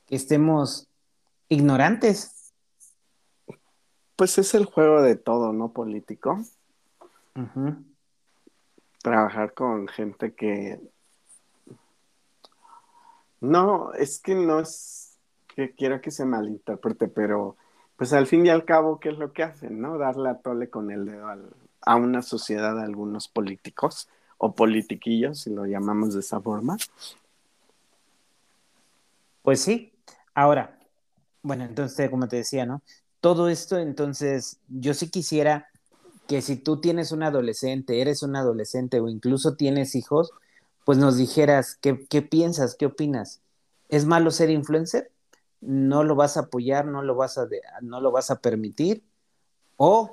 estemos 0.09 0.89
ignorantes. 1.51 2.55
Pues 4.17 4.39
es 4.39 4.55
el 4.55 4.65
juego 4.65 5.03
de 5.03 5.17
todo, 5.17 5.53
¿no? 5.53 5.75
Político. 5.75 6.39
Trabajar 9.03 9.53
con 9.53 9.89
gente 9.89 10.33
que... 10.33 10.81
No, 13.43 13.93
es 13.93 14.21
que 14.21 14.35
no 14.35 14.61
es 14.61 15.19
que 15.55 15.75
quiero 15.75 16.01
que 16.01 16.11
se 16.11 16.25
malinterprete, 16.25 17.09
pero 17.09 17.59
pues 17.97 18.15
al 18.15 18.27
fin 18.27 18.47
y 18.47 18.49
al 18.49 18.65
cabo, 18.65 19.01
¿qué 19.01 19.11
es 19.11 19.19
lo 19.19 19.35
que 19.35 19.43
hacen? 19.43 19.83
¿No? 19.83 19.99
Darle 19.99 20.31
a 20.31 20.39
tole 20.39 20.71
con 20.71 20.91
el 20.91 21.05
dedo 21.05 21.29
a 21.83 21.97
una 21.97 22.23
sociedad 22.23 22.79
a 22.79 22.85
algunos 22.85 23.29
políticos 23.29 24.09
o 24.39 24.55
politiquillos, 24.55 25.41
si 25.41 25.51
lo 25.51 25.67
llamamos 25.67 26.15
de 26.15 26.21
esa 26.21 26.41
forma. 26.41 26.77
Pues 29.43 29.61
sí. 29.61 29.93
Ahora, 30.35 30.79
bueno, 31.43 31.65
entonces, 31.65 32.09
como 32.11 32.29
te 32.29 32.37
decía, 32.37 32.65
¿no? 32.65 32.83
Todo 33.21 33.49
esto, 33.49 33.79
entonces, 33.79 34.59
yo 34.69 34.95
sí 34.95 35.11
quisiera 35.11 35.69
que 36.29 36.43
si 36.43 36.57
tú 36.57 36.81
tienes 36.81 37.13
un 37.13 37.23
adolescente, 37.23 38.01
eres 38.01 38.23
un 38.23 38.37
adolescente 38.37 39.01
o 39.01 39.09
incluso 39.09 39.57
tienes 39.57 39.95
hijos, 39.95 40.31
pues 40.85 40.99
nos 40.99 41.17
dijeras 41.17 41.77
qué, 41.81 42.07
qué 42.09 42.23
piensas, 42.23 42.75
qué 42.75 42.87
opinas. 42.87 43.41
¿Es 43.89 44.05
malo 44.05 44.31
ser 44.31 44.51
influencer? 44.51 45.11
no 45.61 46.05
lo 46.05 46.15
vas 46.15 46.37
a 46.37 46.41
apoyar, 46.41 46.87
no 46.87 47.03
lo 47.03 47.15
vas 47.15 47.39
a, 47.39 47.49
no 47.83 48.01
lo 48.01 48.13
vas 48.13 48.31
a 48.31 48.41
permitir, 48.41 49.03
o, 49.77 50.11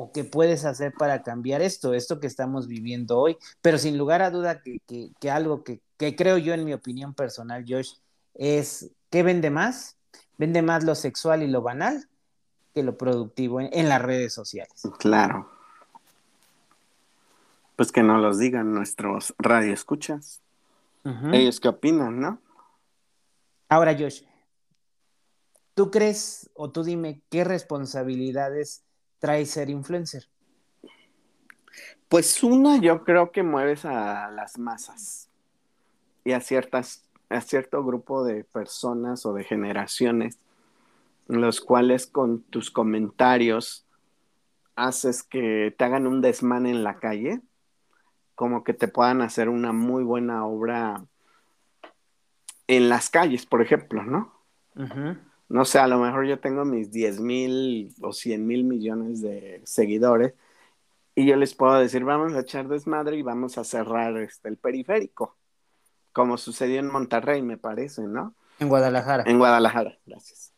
o 0.00 0.12
qué 0.12 0.22
puedes 0.22 0.64
hacer 0.64 0.92
para 0.96 1.24
cambiar 1.24 1.60
esto, 1.60 1.92
esto 1.92 2.20
que 2.20 2.28
estamos 2.28 2.68
viviendo 2.68 3.18
hoy. 3.18 3.36
Pero 3.60 3.78
sin 3.78 3.98
lugar 3.98 4.22
a 4.22 4.30
duda 4.30 4.62
que, 4.62 4.78
que, 4.86 5.30
algo 5.30 5.64
que, 5.64 5.80
que, 5.96 6.14
creo 6.14 6.38
yo 6.38 6.54
en 6.54 6.64
mi 6.64 6.72
opinión 6.72 7.14
personal, 7.14 7.64
Josh, 7.68 7.94
es 8.34 8.92
que 9.10 9.24
vende 9.24 9.50
más, 9.50 9.96
vende 10.36 10.62
más 10.62 10.84
lo 10.84 10.94
sexual 10.94 11.42
y 11.42 11.48
lo 11.48 11.62
banal 11.62 12.08
que 12.74 12.84
lo 12.84 12.96
productivo 12.96 13.60
en, 13.60 13.88
las 13.88 14.00
redes 14.00 14.32
sociales. 14.32 14.82
Claro. 15.00 15.50
Pues 17.74 17.90
que 17.90 18.04
no 18.04 18.18
los 18.18 18.38
digan 18.38 18.72
nuestros 18.72 19.34
radioescuchas. 19.36 20.42
Ujú. 21.04 21.30
ellos 21.32 21.58
qué 21.58 21.68
opinan, 21.68 22.20
¿no? 22.20 22.40
Ahora, 23.68 23.96
Josh, 23.98 24.22
¿tú 25.74 25.90
crees 25.90 26.50
o 26.54 26.70
tú 26.70 26.84
dime 26.84 27.20
qué 27.30 27.42
responsabilidades 27.42 28.84
trae 29.18 29.46
ser 29.46 29.70
influencer? 29.70 30.28
Pues 32.08 32.42
una, 32.42 32.80
yo 32.80 33.04
creo 33.04 33.32
que 33.32 33.42
mueves 33.42 33.84
a 33.84 34.30
las 34.30 34.58
masas 34.58 35.28
y 36.24 36.32
a 36.32 36.40
ciertas, 36.40 37.08
a 37.28 37.40
cierto 37.40 37.84
grupo 37.84 38.24
de 38.24 38.44
personas 38.44 39.26
o 39.26 39.32
de 39.34 39.44
generaciones, 39.44 40.38
en 41.28 41.40
los 41.40 41.60
cuales 41.60 42.06
con 42.06 42.42
tus 42.42 42.70
comentarios 42.70 43.86
haces 44.74 45.22
que 45.22 45.74
te 45.76 45.84
hagan 45.84 46.06
un 46.06 46.20
desmán 46.20 46.66
en 46.66 46.82
la 46.82 46.98
calle, 46.98 47.42
como 48.34 48.64
que 48.64 48.72
te 48.72 48.88
puedan 48.88 49.20
hacer 49.20 49.48
una 49.48 49.72
muy 49.72 50.04
buena 50.04 50.46
obra 50.46 51.04
en 52.68 52.88
las 52.88 53.10
calles, 53.10 53.44
por 53.44 53.60
ejemplo, 53.60 54.04
¿no? 54.04 54.32
Ujú. 54.76 55.16
No 55.48 55.64
sé, 55.64 55.78
a 55.78 55.86
lo 55.86 55.98
mejor 55.98 56.26
yo 56.26 56.38
tengo 56.40 56.64
mis 56.64 56.90
10 56.90 57.20
mil 57.20 57.94
o 58.02 58.12
100 58.12 58.46
mil 58.46 58.64
millones 58.64 59.22
de 59.22 59.62
seguidores 59.64 60.34
y 61.14 61.26
yo 61.26 61.36
les 61.36 61.54
puedo 61.54 61.74
decir, 61.74 62.04
vamos 62.04 62.34
a 62.34 62.40
echar 62.40 62.68
desmadre 62.68 63.16
y 63.16 63.22
vamos 63.22 63.58
a 63.58 63.64
cerrar 63.64 64.16
este, 64.18 64.48
el 64.48 64.56
periférico, 64.56 65.36
como 66.12 66.36
sucedió 66.36 66.78
en 66.78 66.86
Monterrey, 66.86 67.42
me 67.42 67.56
parece, 67.56 68.02
¿no? 68.02 68.36
En 68.60 68.68
Guadalajara. 68.68 69.24
En 69.26 69.38
Guadalajara, 69.38 69.98
gracias. 70.06 70.52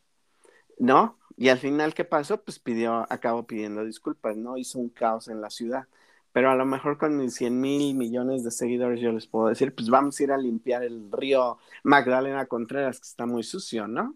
¿No? 0.79 1.19
Y 1.37 1.49
al 1.49 1.57
final, 1.57 1.95
¿qué 1.95 2.05
pasó? 2.05 2.43
Pues 2.43 2.59
pidió, 2.59 3.07
acabó 3.09 3.47
pidiendo 3.47 3.85
disculpas, 3.85 4.37
¿no? 4.37 4.59
Hizo 4.59 4.79
un 4.79 4.91
caos 4.91 5.29
en 5.29 5.41
la 5.41 5.49
ciudad. 5.49 5.87
Pero 6.33 6.51
a 6.51 6.55
lo 6.55 6.67
mejor 6.67 6.99
con 6.99 7.17
mis 7.17 7.35
100 7.35 7.59
mil 7.59 7.95
millones 7.95 8.45
de 8.45 8.51
seguidores 8.51 9.01
yo 9.01 9.13
les 9.13 9.27
puedo 9.27 9.49
decir, 9.49 9.75
pues 9.75 9.89
vamos 9.89 10.21
a 10.21 10.23
ir 10.23 10.33
a 10.33 10.37
limpiar 10.37 10.83
el 10.83 11.11
río 11.11 11.59
Magdalena 11.83 12.45
Contreras, 12.45 13.01
que 13.01 13.09
está 13.09 13.25
muy 13.25 13.43
sucio, 13.43 13.89
¿no? 13.89 14.15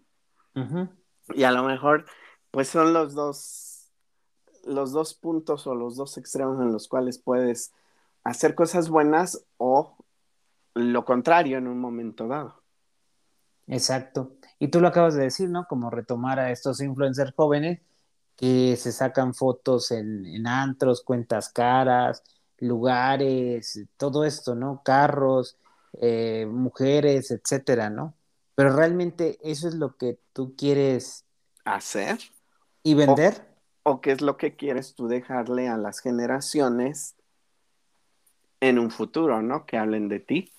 Y 1.33 1.43
a 1.43 1.51
lo 1.51 1.63
mejor, 1.63 2.05
pues 2.51 2.69
son 2.69 2.93
los 2.93 3.13
dos, 3.13 3.91
los 4.65 4.91
dos 4.91 5.13
puntos 5.13 5.67
o 5.67 5.75
los 5.75 5.95
dos 5.95 6.17
extremos 6.17 6.61
en 6.61 6.71
los 6.71 6.87
cuales 6.87 7.17
puedes 7.17 7.73
hacer 8.23 8.55
cosas 8.55 8.89
buenas 8.89 9.45
o 9.57 9.97
lo 10.73 11.05
contrario 11.05 11.57
en 11.57 11.67
un 11.67 11.79
momento 11.79 12.27
dado. 12.27 12.61
Exacto. 13.67 14.33
Y 14.59 14.67
tú 14.67 14.79
lo 14.79 14.87
acabas 14.87 15.15
de 15.15 15.23
decir, 15.23 15.49
¿no? 15.49 15.65
Como 15.67 15.89
retomar 15.89 16.39
a 16.39 16.51
estos 16.51 16.81
influencers 16.81 17.33
jóvenes 17.35 17.81
que 18.35 18.75
se 18.75 18.91
sacan 18.91 19.33
fotos 19.33 19.91
en, 19.91 20.25
en 20.25 20.47
antros, 20.47 21.01
cuentas 21.01 21.49
caras, 21.49 22.23
lugares, 22.59 23.81
todo 23.97 24.25
esto, 24.25 24.55
¿no? 24.55 24.81
Carros, 24.83 25.57
eh, 26.01 26.45
mujeres, 26.49 27.31
etcétera, 27.31 27.89
¿no? 27.89 28.13
Pero 28.55 28.75
realmente 28.75 29.37
eso 29.43 29.67
es 29.67 29.75
lo 29.75 29.97
que 29.97 30.17
tú 30.33 30.55
quieres 30.55 31.25
Hacer 31.65 32.19
y 32.83 32.93
vender. 32.93 33.45
o 33.83 34.01
qué 34.01 34.11
es 34.11 34.21
lo 34.21 34.37
que 34.37 34.55
quieres 34.55 34.95
tú 34.95 35.07
dejarle 35.07 35.67
a 35.67 35.77
las 35.77 35.99
generaciones 35.99 37.15
en 38.61 38.79
un 38.79 38.91
futuro, 38.91 39.41
¿no? 39.41 39.65
Que 39.65 39.77
hablen 39.77 40.07
de 40.07 40.19
ti. 40.19 40.51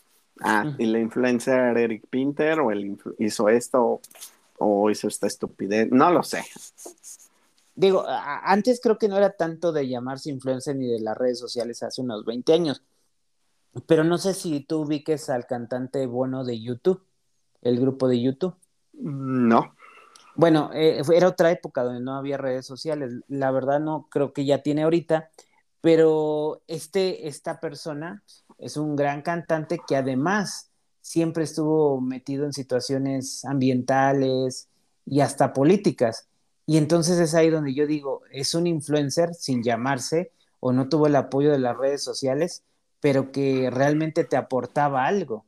Ah, 0.42 0.74
y 0.76 0.84
la 0.86 0.98
influencer 0.98 1.78
Eric 1.78 2.06
Pinter 2.10 2.60
o 2.60 2.70
el 2.70 2.98
hizo 3.18 3.48
esto 3.48 3.82
o, 3.82 4.00
o 4.58 4.90
hizo 4.90 5.08
esta 5.08 5.26
estupidez, 5.26 5.90
no 5.90 6.10
lo 6.10 6.22
sé. 6.22 6.44
Digo, 7.74 8.04
antes 8.06 8.80
creo 8.82 8.98
que 8.98 9.08
no 9.08 9.16
era 9.16 9.30
tanto 9.30 9.72
de 9.72 9.88
llamarse 9.88 10.30
influencer 10.30 10.76
ni 10.76 10.86
de 10.86 11.00
las 11.00 11.16
redes 11.16 11.38
sociales 11.38 11.82
hace 11.82 12.00
unos 12.00 12.24
20 12.24 12.52
años. 12.52 12.82
Pero 13.86 14.04
no 14.04 14.16
sé 14.16 14.32
si 14.32 14.60
tú 14.60 14.80
ubiques 14.82 15.28
al 15.28 15.46
cantante 15.46 16.06
bueno 16.06 16.44
de 16.44 16.60
YouTube, 16.60 17.02
el 17.62 17.80
grupo 17.80 18.08
de 18.08 18.20
YouTube. 18.20 18.54
No. 18.92 19.74
Bueno, 20.34 20.70
eh, 20.74 21.02
era 21.14 21.28
otra 21.28 21.50
época 21.50 21.82
donde 21.82 22.00
no 22.00 22.14
había 22.14 22.36
redes 22.36 22.66
sociales. 22.66 23.12
La 23.28 23.50
verdad 23.50 23.80
no 23.80 24.06
creo 24.10 24.32
que 24.32 24.44
ya 24.44 24.62
tiene 24.62 24.82
ahorita, 24.82 25.30
pero 25.80 26.62
este, 26.66 27.26
esta 27.26 27.58
persona 27.58 28.22
es 28.58 28.76
un 28.76 28.96
gran 28.96 29.22
cantante 29.22 29.80
que 29.86 29.96
además 29.96 30.70
siempre 31.00 31.44
estuvo 31.44 32.00
metido 32.00 32.44
en 32.44 32.52
situaciones 32.52 33.44
ambientales 33.44 34.68
y 35.06 35.20
hasta 35.20 35.52
políticas. 35.52 36.28
Y 36.66 36.78
entonces 36.78 37.18
es 37.18 37.34
ahí 37.34 37.48
donde 37.48 37.74
yo 37.74 37.86
digo, 37.86 38.22
es 38.30 38.54
un 38.54 38.66
influencer 38.66 39.32
sin 39.34 39.62
llamarse 39.62 40.32
o 40.60 40.72
no 40.72 40.88
tuvo 40.88 41.06
el 41.06 41.16
apoyo 41.16 41.52
de 41.52 41.60
las 41.60 41.76
redes 41.78 42.02
sociales, 42.02 42.64
pero 43.00 43.30
que 43.30 43.70
realmente 43.70 44.24
te 44.24 44.36
aportaba 44.36 45.06
algo. 45.06 45.45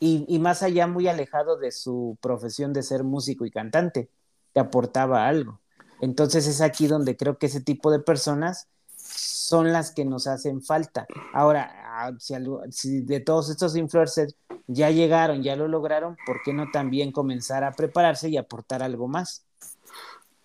Y, 0.00 0.24
y 0.28 0.38
más 0.38 0.62
allá, 0.62 0.86
muy 0.86 1.06
alejado 1.06 1.56
de 1.58 1.70
su 1.70 2.18
profesión 2.20 2.72
de 2.72 2.82
ser 2.82 3.04
músico 3.04 3.44
y 3.44 3.50
cantante, 3.50 4.08
te 4.52 4.58
aportaba 4.60 5.28
algo. 5.28 5.60
Entonces 6.00 6.46
es 6.46 6.62
aquí 6.62 6.86
donde 6.86 7.16
creo 7.16 7.36
que 7.38 7.46
ese 7.46 7.60
tipo 7.60 7.90
de 7.92 8.00
personas 8.00 8.66
son 8.96 9.72
las 9.72 9.90
que 9.92 10.04
nos 10.06 10.26
hacen 10.26 10.62
falta. 10.62 11.06
Ahora, 11.34 11.70
ah, 11.84 12.12
si, 12.18 12.34
algo- 12.34 12.62
si 12.70 13.02
de 13.02 13.20
todos 13.20 13.50
estos 13.50 13.76
influencers 13.76 14.34
ya 14.66 14.90
llegaron, 14.90 15.42
ya 15.42 15.54
lo 15.56 15.68
lograron, 15.68 16.16
¿por 16.24 16.40
qué 16.42 16.52
no 16.54 16.70
también 16.72 17.12
comenzar 17.12 17.62
a 17.64 17.72
prepararse 17.72 18.28
y 18.30 18.36
aportar 18.38 18.82
algo 18.82 19.06
más? 19.06 19.44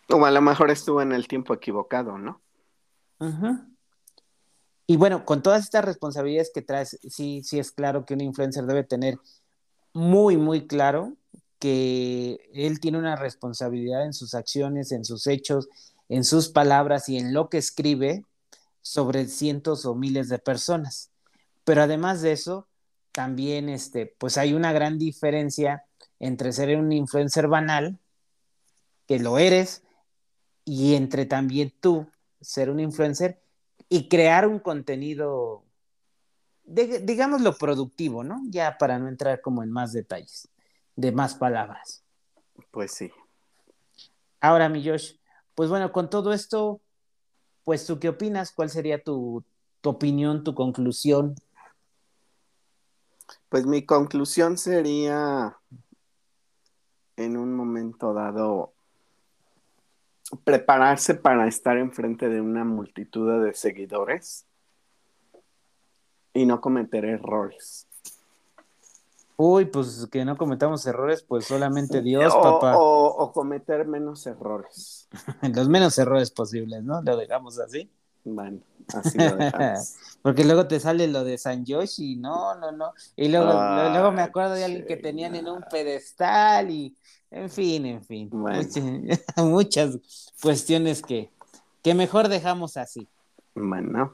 O 0.09 0.25
a 0.25 0.31
lo 0.31 0.41
mejor 0.41 0.69
estuvo 0.69 1.01
en 1.01 1.13
el 1.13 1.27
tiempo 1.27 1.53
equivocado, 1.53 2.17
¿no? 2.17 2.41
Y 4.87 4.97
bueno, 4.97 5.25
con 5.25 5.41
todas 5.41 5.63
estas 5.63 5.85
responsabilidades 5.85 6.51
que 6.53 6.61
traes, 6.61 6.99
sí, 7.09 7.41
sí 7.43 7.57
es 7.59 7.71
claro 7.71 8.05
que 8.05 8.13
un 8.13 8.21
influencer 8.21 8.65
debe 8.65 8.83
tener 8.83 9.17
muy, 9.95 10.35
muy 10.35 10.67
claro 10.67 11.15
que 11.57 12.49
él 12.53 12.79
tiene 12.79 12.97
una 12.97 13.15
responsabilidad 13.15 14.05
en 14.05 14.13
sus 14.13 14.33
acciones, 14.35 14.91
en 14.91 15.05
sus 15.05 15.25
hechos, 15.25 15.69
en 16.09 16.23
sus 16.23 16.49
palabras 16.49 17.09
y 17.09 17.17
en 17.17 17.33
lo 17.33 17.49
que 17.49 17.57
escribe 17.57 18.23
sobre 18.81 19.27
cientos 19.27 19.85
o 19.85 19.95
miles 19.95 20.29
de 20.29 20.37
personas. 20.37 21.11
Pero 21.63 21.81
además 21.81 22.21
de 22.21 22.33
eso, 22.33 22.67
también 23.11 23.69
este, 23.69 24.05
pues 24.05 24.37
hay 24.37 24.53
una 24.53 24.73
gran 24.73 24.99
diferencia 24.99 25.85
entre 26.19 26.51
ser 26.51 26.77
un 26.77 26.91
influencer 26.91 27.47
banal, 27.47 27.97
que 29.07 29.19
lo 29.19 29.37
eres, 29.37 29.83
y 30.65 30.95
entre 30.95 31.25
también 31.25 31.73
tú 31.79 32.07
ser 32.41 32.69
un 32.69 32.79
influencer 32.79 33.39
y 33.87 34.09
crear 34.09 34.47
un 34.47 34.59
contenido, 34.59 35.63
de- 36.65 36.99
digámoslo 36.99 37.57
productivo, 37.57 38.23
¿no? 38.23 38.41
Ya 38.49 38.77
para 38.77 38.99
no 38.99 39.07
entrar 39.07 39.41
como 39.41 39.63
en 39.63 39.71
más 39.71 39.93
detalles, 39.93 40.47
de 40.95 41.11
más 41.11 41.35
palabras. 41.35 42.03
Pues 42.71 42.91
sí. 42.91 43.11
Ahora, 44.41 44.69
mi 44.69 44.85
Josh, 44.85 45.15
pues 45.55 45.69
bueno, 45.69 45.91
con 45.91 46.09
todo 46.09 46.33
esto, 46.33 46.81
pues 47.63 47.85
tú 47.85 47.99
qué 47.99 48.09
opinas, 48.09 48.51
cuál 48.51 48.69
sería 48.69 49.03
tu, 49.03 49.43
tu 49.81 49.89
opinión, 49.89 50.43
tu 50.43 50.53
conclusión. 50.53 51.35
Pues 53.49 53.65
mi 53.65 53.85
conclusión 53.85 54.57
sería, 54.57 55.57
en 57.15 57.37
un 57.37 57.55
momento 57.55 58.13
dado, 58.13 58.73
prepararse 60.43 61.15
para 61.15 61.47
estar 61.47 61.77
enfrente 61.77 62.29
de 62.29 62.41
una 62.41 62.63
multitud 62.65 63.43
de 63.43 63.53
seguidores 63.53 64.45
y 66.35 66.45
no 66.45 66.61
cometer 66.61 67.05
errores. 67.05 67.87
Uy, 69.37 69.65
pues 69.65 70.07
que 70.11 70.23
no 70.23 70.37
cometamos 70.37 70.85
errores, 70.85 71.21
pues 71.21 71.45
solamente 71.45 72.01
Dios, 72.01 72.33
o, 72.33 72.41
papá. 72.41 72.77
o- 72.77 73.07
o 73.17 73.31
cometer 73.33 73.85
menos 73.85 74.25
errores. 74.27 75.09
Los 75.55 75.67
menos 75.67 75.97
errores 75.97 76.31
posibles, 76.31 76.83
¿no? 76.83 77.01
Lo 77.01 77.17
dejamos 77.17 77.59
así. 77.59 77.89
Bueno, 78.23 78.59
así 78.93 79.17
lo 79.17 79.35
dejamos. 79.35 79.95
Porque 80.21 80.45
luego 80.45 80.67
te 80.67 80.79
sale 80.79 81.07
lo 81.07 81.23
de 81.23 81.37
San 81.37 81.65
Josh 81.65 81.99
y 81.99 82.15
no, 82.15 82.55
no, 82.55 82.71
no. 82.71 82.93
Y 83.15 83.27
luego, 83.27 83.51
luego 83.51 84.11
me 84.11 84.21
acuerdo 84.21 84.53
de 84.53 84.63
alguien 84.63 84.85
que 84.85 84.97
tenían 84.97 85.35
en 85.35 85.47
un 85.49 85.61
pedestal 85.69 86.71
y, 86.71 86.95
en 87.29 87.49
fin, 87.49 87.85
en 87.85 88.03
fin. 88.03 88.29
Bueno. 88.31 88.57
Muchas, 88.57 88.83
muchas 89.37 89.99
cuestiones 90.41 91.01
que, 91.01 91.29
que 91.83 91.93
mejor 91.93 92.29
dejamos 92.29 92.77
así. 92.77 93.07
Bueno, 93.53 94.13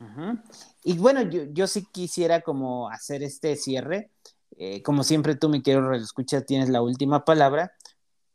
Ujú. 0.00 0.38
Y 0.82 0.98
bueno, 0.98 1.22
yo, 1.22 1.44
yo 1.52 1.66
sí 1.66 1.86
quisiera 1.90 2.40
como 2.40 2.88
hacer 2.90 3.22
este 3.22 3.56
cierre. 3.56 4.10
Eh, 4.56 4.82
como 4.82 5.02
siempre 5.02 5.34
tú, 5.34 5.48
mi 5.48 5.62
querido 5.62 5.92
escucha, 5.94 6.42
tienes 6.42 6.68
la 6.68 6.82
última 6.82 7.24
palabra, 7.24 7.72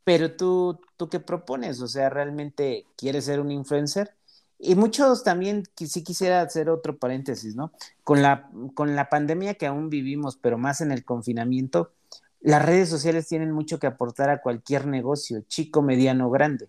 pero 0.04 0.36
tú, 0.36 0.80
¿tú 0.98 1.10
qué 1.10 1.20
propones? 1.20 1.82
O 1.82 1.88
sea, 1.88 2.10
¿realmente 2.10 2.86
quieres 2.98 3.26
ser 3.26 3.40
un 3.40 3.52
influencer? 3.52 4.16
Y 4.58 4.76
muchos 4.76 5.24
también, 5.24 5.64
sí 5.78 6.04
quisiera 6.04 6.42
hacer 6.42 6.70
otro 6.70 6.98
paréntesis, 6.98 7.56
¿no? 7.56 7.72
Con 8.04 8.22
la, 8.22 8.50
con 8.74 8.96
la 8.96 9.08
pandemia 9.08 9.54
que 9.54 9.68
aún 9.68 9.90
vivimos, 9.90 10.36
pero 10.36 10.58
más 10.58 10.82
en 10.82 10.92
el 10.92 11.06
confinamiento, 11.06 11.94
las 12.42 12.66
redes 12.66 12.90
sociales 12.90 13.28
tienen 13.28 13.52
mucho 13.52 13.80
que 13.80 13.88
aportar 13.88 14.30
a 14.30 14.42
cualquier 14.42 14.86
negocio, 14.86 15.42
chico, 15.48 15.82
mediano, 15.82 16.30
grande. 16.30 16.68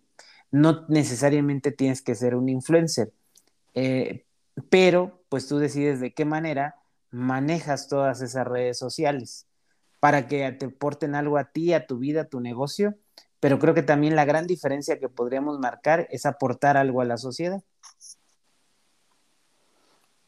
No 0.52 0.84
necesariamente 0.88 1.72
tienes 1.72 2.02
que 2.02 2.14
ser 2.14 2.36
un 2.36 2.48
influencer. 2.48 3.12
Eh, 3.74 4.24
pero 4.68 5.22
pues 5.28 5.46
tú 5.46 5.58
decides 5.58 6.00
de 6.00 6.12
qué 6.12 6.24
manera 6.24 6.76
manejas 7.10 7.88
todas 7.88 8.22
esas 8.22 8.46
redes 8.46 8.78
sociales 8.78 9.46
para 10.00 10.28
que 10.28 10.50
te 10.52 10.66
aporten 10.66 11.14
algo 11.14 11.36
a 11.36 11.44
ti, 11.44 11.72
a 11.72 11.86
tu 11.86 11.98
vida, 11.98 12.22
a 12.22 12.28
tu 12.28 12.40
negocio, 12.40 12.96
pero 13.38 13.58
creo 13.58 13.74
que 13.74 13.82
también 13.82 14.16
la 14.16 14.24
gran 14.24 14.46
diferencia 14.46 14.98
que 14.98 15.08
podríamos 15.08 15.58
marcar 15.58 16.06
es 16.10 16.26
aportar 16.26 16.76
algo 16.76 17.00
a 17.00 17.04
la 17.04 17.16
sociedad. 17.16 17.62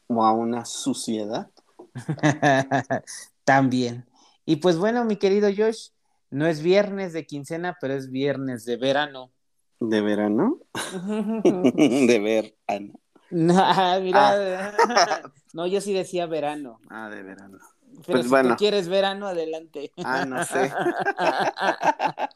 O 0.07 0.23
a 0.23 0.31
una 0.31 0.65
suciedad. 0.65 1.49
también. 3.43 4.05
Y 4.45 4.57
pues 4.57 4.77
bueno, 4.77 5.05
mi 5.05 5.17
querido 5.17 5.49
Josh, 5.55 5.89
no 6.29 6.47
es 6.47 6.61
viernes 6.61 7.13
de 7.13 7.25
quincena, 7.25 7.77
pero 7.79 7.93
es 7.93 8.09
viernes 8.09 8.65
de 8.65 8.77
verano. 8.77 9.31
¿De 9.79 10.01
verano? 10.01 10.59
de 11.43 12.19
verano. 12.19 12.99
No, 13.33 13.53
mira, 14.01 14.59
ah. 14.59 15.31
no, 15.53 15.65
yo 15.65 15.81
sí 15.81 15.91
decía 15.91 16.27
verano. 16.27 16.79
Ah, 16.89 17.09
de 17.09 17.23
verano. 17.23 17.57
Pero 18.05 18.05
pues 18.05 18.23
si 18.23 18.29
bueno. 18.29 18.49
tú 18.49 18.55
quieres 18.57 18.87
verano, 18.87 19.27
adelante. 19.27 19.91
Ah, 20.03 20.25
no 20.25 20.43
sé. 20.45 20.71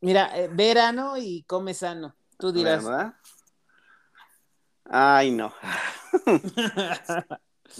Mira, 0.00 0.30
eh, 0.38 0.48
verano 0.52 1.16
y 1.16 1.42
come 1.42 1.74
sano. 1.74 2.14
Tú 2.38 2.52
dirás. 2.52 2.84
¿Verdad? 2.84 3.14
Ay, 4.84 5.32
no. 5.32 5.52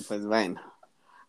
pues 0.09 0.27
bueno. 0.27 0.61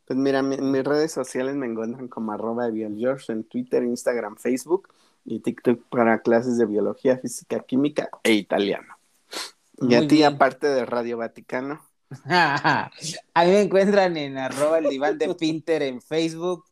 Pues 0.06 0.18
mira, 0.18 0.40
en 0.40 0.72
mis 0.72 0.84
redes 0.84 1.12
sociales 1.12 1.56
me 1.56 1.68
encuentran 1.68 2.08
como 2.08 2.32
arroba 2.32 2.72
de 2.72 2.96
George 2.98 3.32
en 3.32 3.44
Twitter, 3.44 3.84
Instagram, 3.84 4.38
Facebook 4.38 4.90
y 5.24 5.42
TikTok 5.42 5.84
para 5.90 6.22
clases 6.22 6.58
de 6.58 6.66
biología, 6.66 7.20
física, 7.20 7.60
química 7.60 8.10
e 8.24 8.34
italiano. 8.34 8.99
Y 9.82 9.96
a 9.96 10.08
ti, 10.08 10.24
aparte 10.24 10.68
de 10.68 10.86
Radio 10.86 11.18
Vaticano. 11.18 11.82
a 12.26 12.90
mí 13.44 13.52
me 13.52 13.62
encuentran 13.62 14.18
en 14.18 14.38
arroba 14.38 14.80
el 14.80 14.90
diván 14.90 15.18
de 15.18 15.34
Pinter 15.36 15.84
en 15.84 16.02
Facebook, 16.02 16.66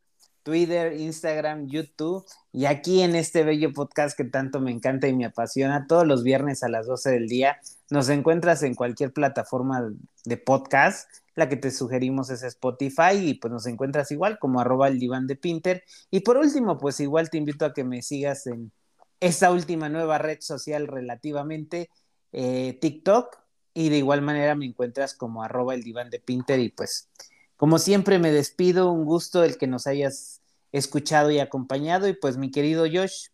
Twitter, 0.48 0.94
Instagram, 1.00 1.68
YouTube 1.68 2.26
y 2.54 2.66
aquí 2.66 3.02
en 3.02 3.16
este 3.16 3.44
bello 3.44 3.74
podcast 3.74 4.18
que 4.18 4.24
tanto 4.24 4.60
me 4.60 4.72
encanta 4.72 5.08
y 5.08 5.14
me 5.14 5.26
apasiona, 5.26 5.86
todos 5.88 6.08
los 6.08 6.24
viernes 6.24 6.64
a 6.64 6.70
las 6.70 6.88
12 6.88 7.12
del 7.12 7.28
día, 7.28 7.60
nos 7.90 8.10
encuentras 8.10 8.64
en 8.64 8.74
cualquier 8.74 9.12
plataforma 9.12 9.92
de 10.26 10.38
podcast. 10.38 11.10
La 11.36 11.50
que 11.50 11.58
te 11.58 11.70
sugerimos 11.70 12.30
es 12.30 12.44
Spotify 12.44 13.14
y 13.14 13.34
pues 13.36 13.52
nos 13.52 13.68
encuentras 13.68 14.10
igual 14.12 14.40
como 14.40 14.60
arroba 14.60 14.88
el 14.88 15.00
diván 15.00 15.28
de 15.28 15.36
Pinter. 15.36 15.84
Y 16.10 16.22
por 16.22 16.38
último, 16.38 16.78
pues 16.80 17.00
igual 17.00 17.30
te 17.30 17.38
invito 17.38 17.66
a 17.66 17.74
que 17.74 17.84
me 17.84 18.02
sigas 18.02 18.48
en 18.48 18.72
esta 19.20 19.52
última 19.52 19.90
nueva 19.90 20.18
red 20.18 20.40
social 20.42 20.88
relativamente, 20.88 21.90
eh, 22.34 22.78
TikTok. 22.80 23.38
Y 23.74 23.90
de 23.90 23.98
igual 23.98 24.22
manera 24.22 24.56
me 24.56 24.66
encuentras 24.66 25.14
como 25.14 25.44
arroba 25.44 25.76
el 25.76 25.84
diván 25.84 26.10
de 26.10 26.20
Pinter. 26.20 26.60
Y 26.60 26.70
pues 26.70 27.10
como 27.58 27.80
siempre 27.80 28.20
me 28.20 28.32
despido, 28.32 28.92
un 28.92 29.06
gusto 29.06 29.44
el 29.44 29.58
que 29.58 29.68
nos 29.68 29.88
hayas 29.88 30.42
escuchado 30.72 31.30
y 31.32 31.40
acompañado. 31.40 32.08
Y 32.08 32.14
pues 32.14 32.38
mi 32.38 32.52
querido 32.52 32.86
Josh, 32.92 33.28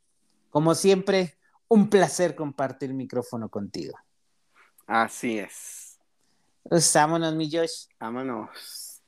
como 0.49 0.75
siempre, 0.75 1.37
un 1.67 1.89
placer 1.89 2.35
compartir 2.35 2.93
micrófono 2.93 3.49
contigo. 3.49 3.97
Así 4.85 5.39
es. 5.39 5.97
Pues 6.63 6.91
vámonos, 6.93 7.35
mi 7.35 7.49
Josh. 7.49 7.87
Vámonos. 7.99 9.01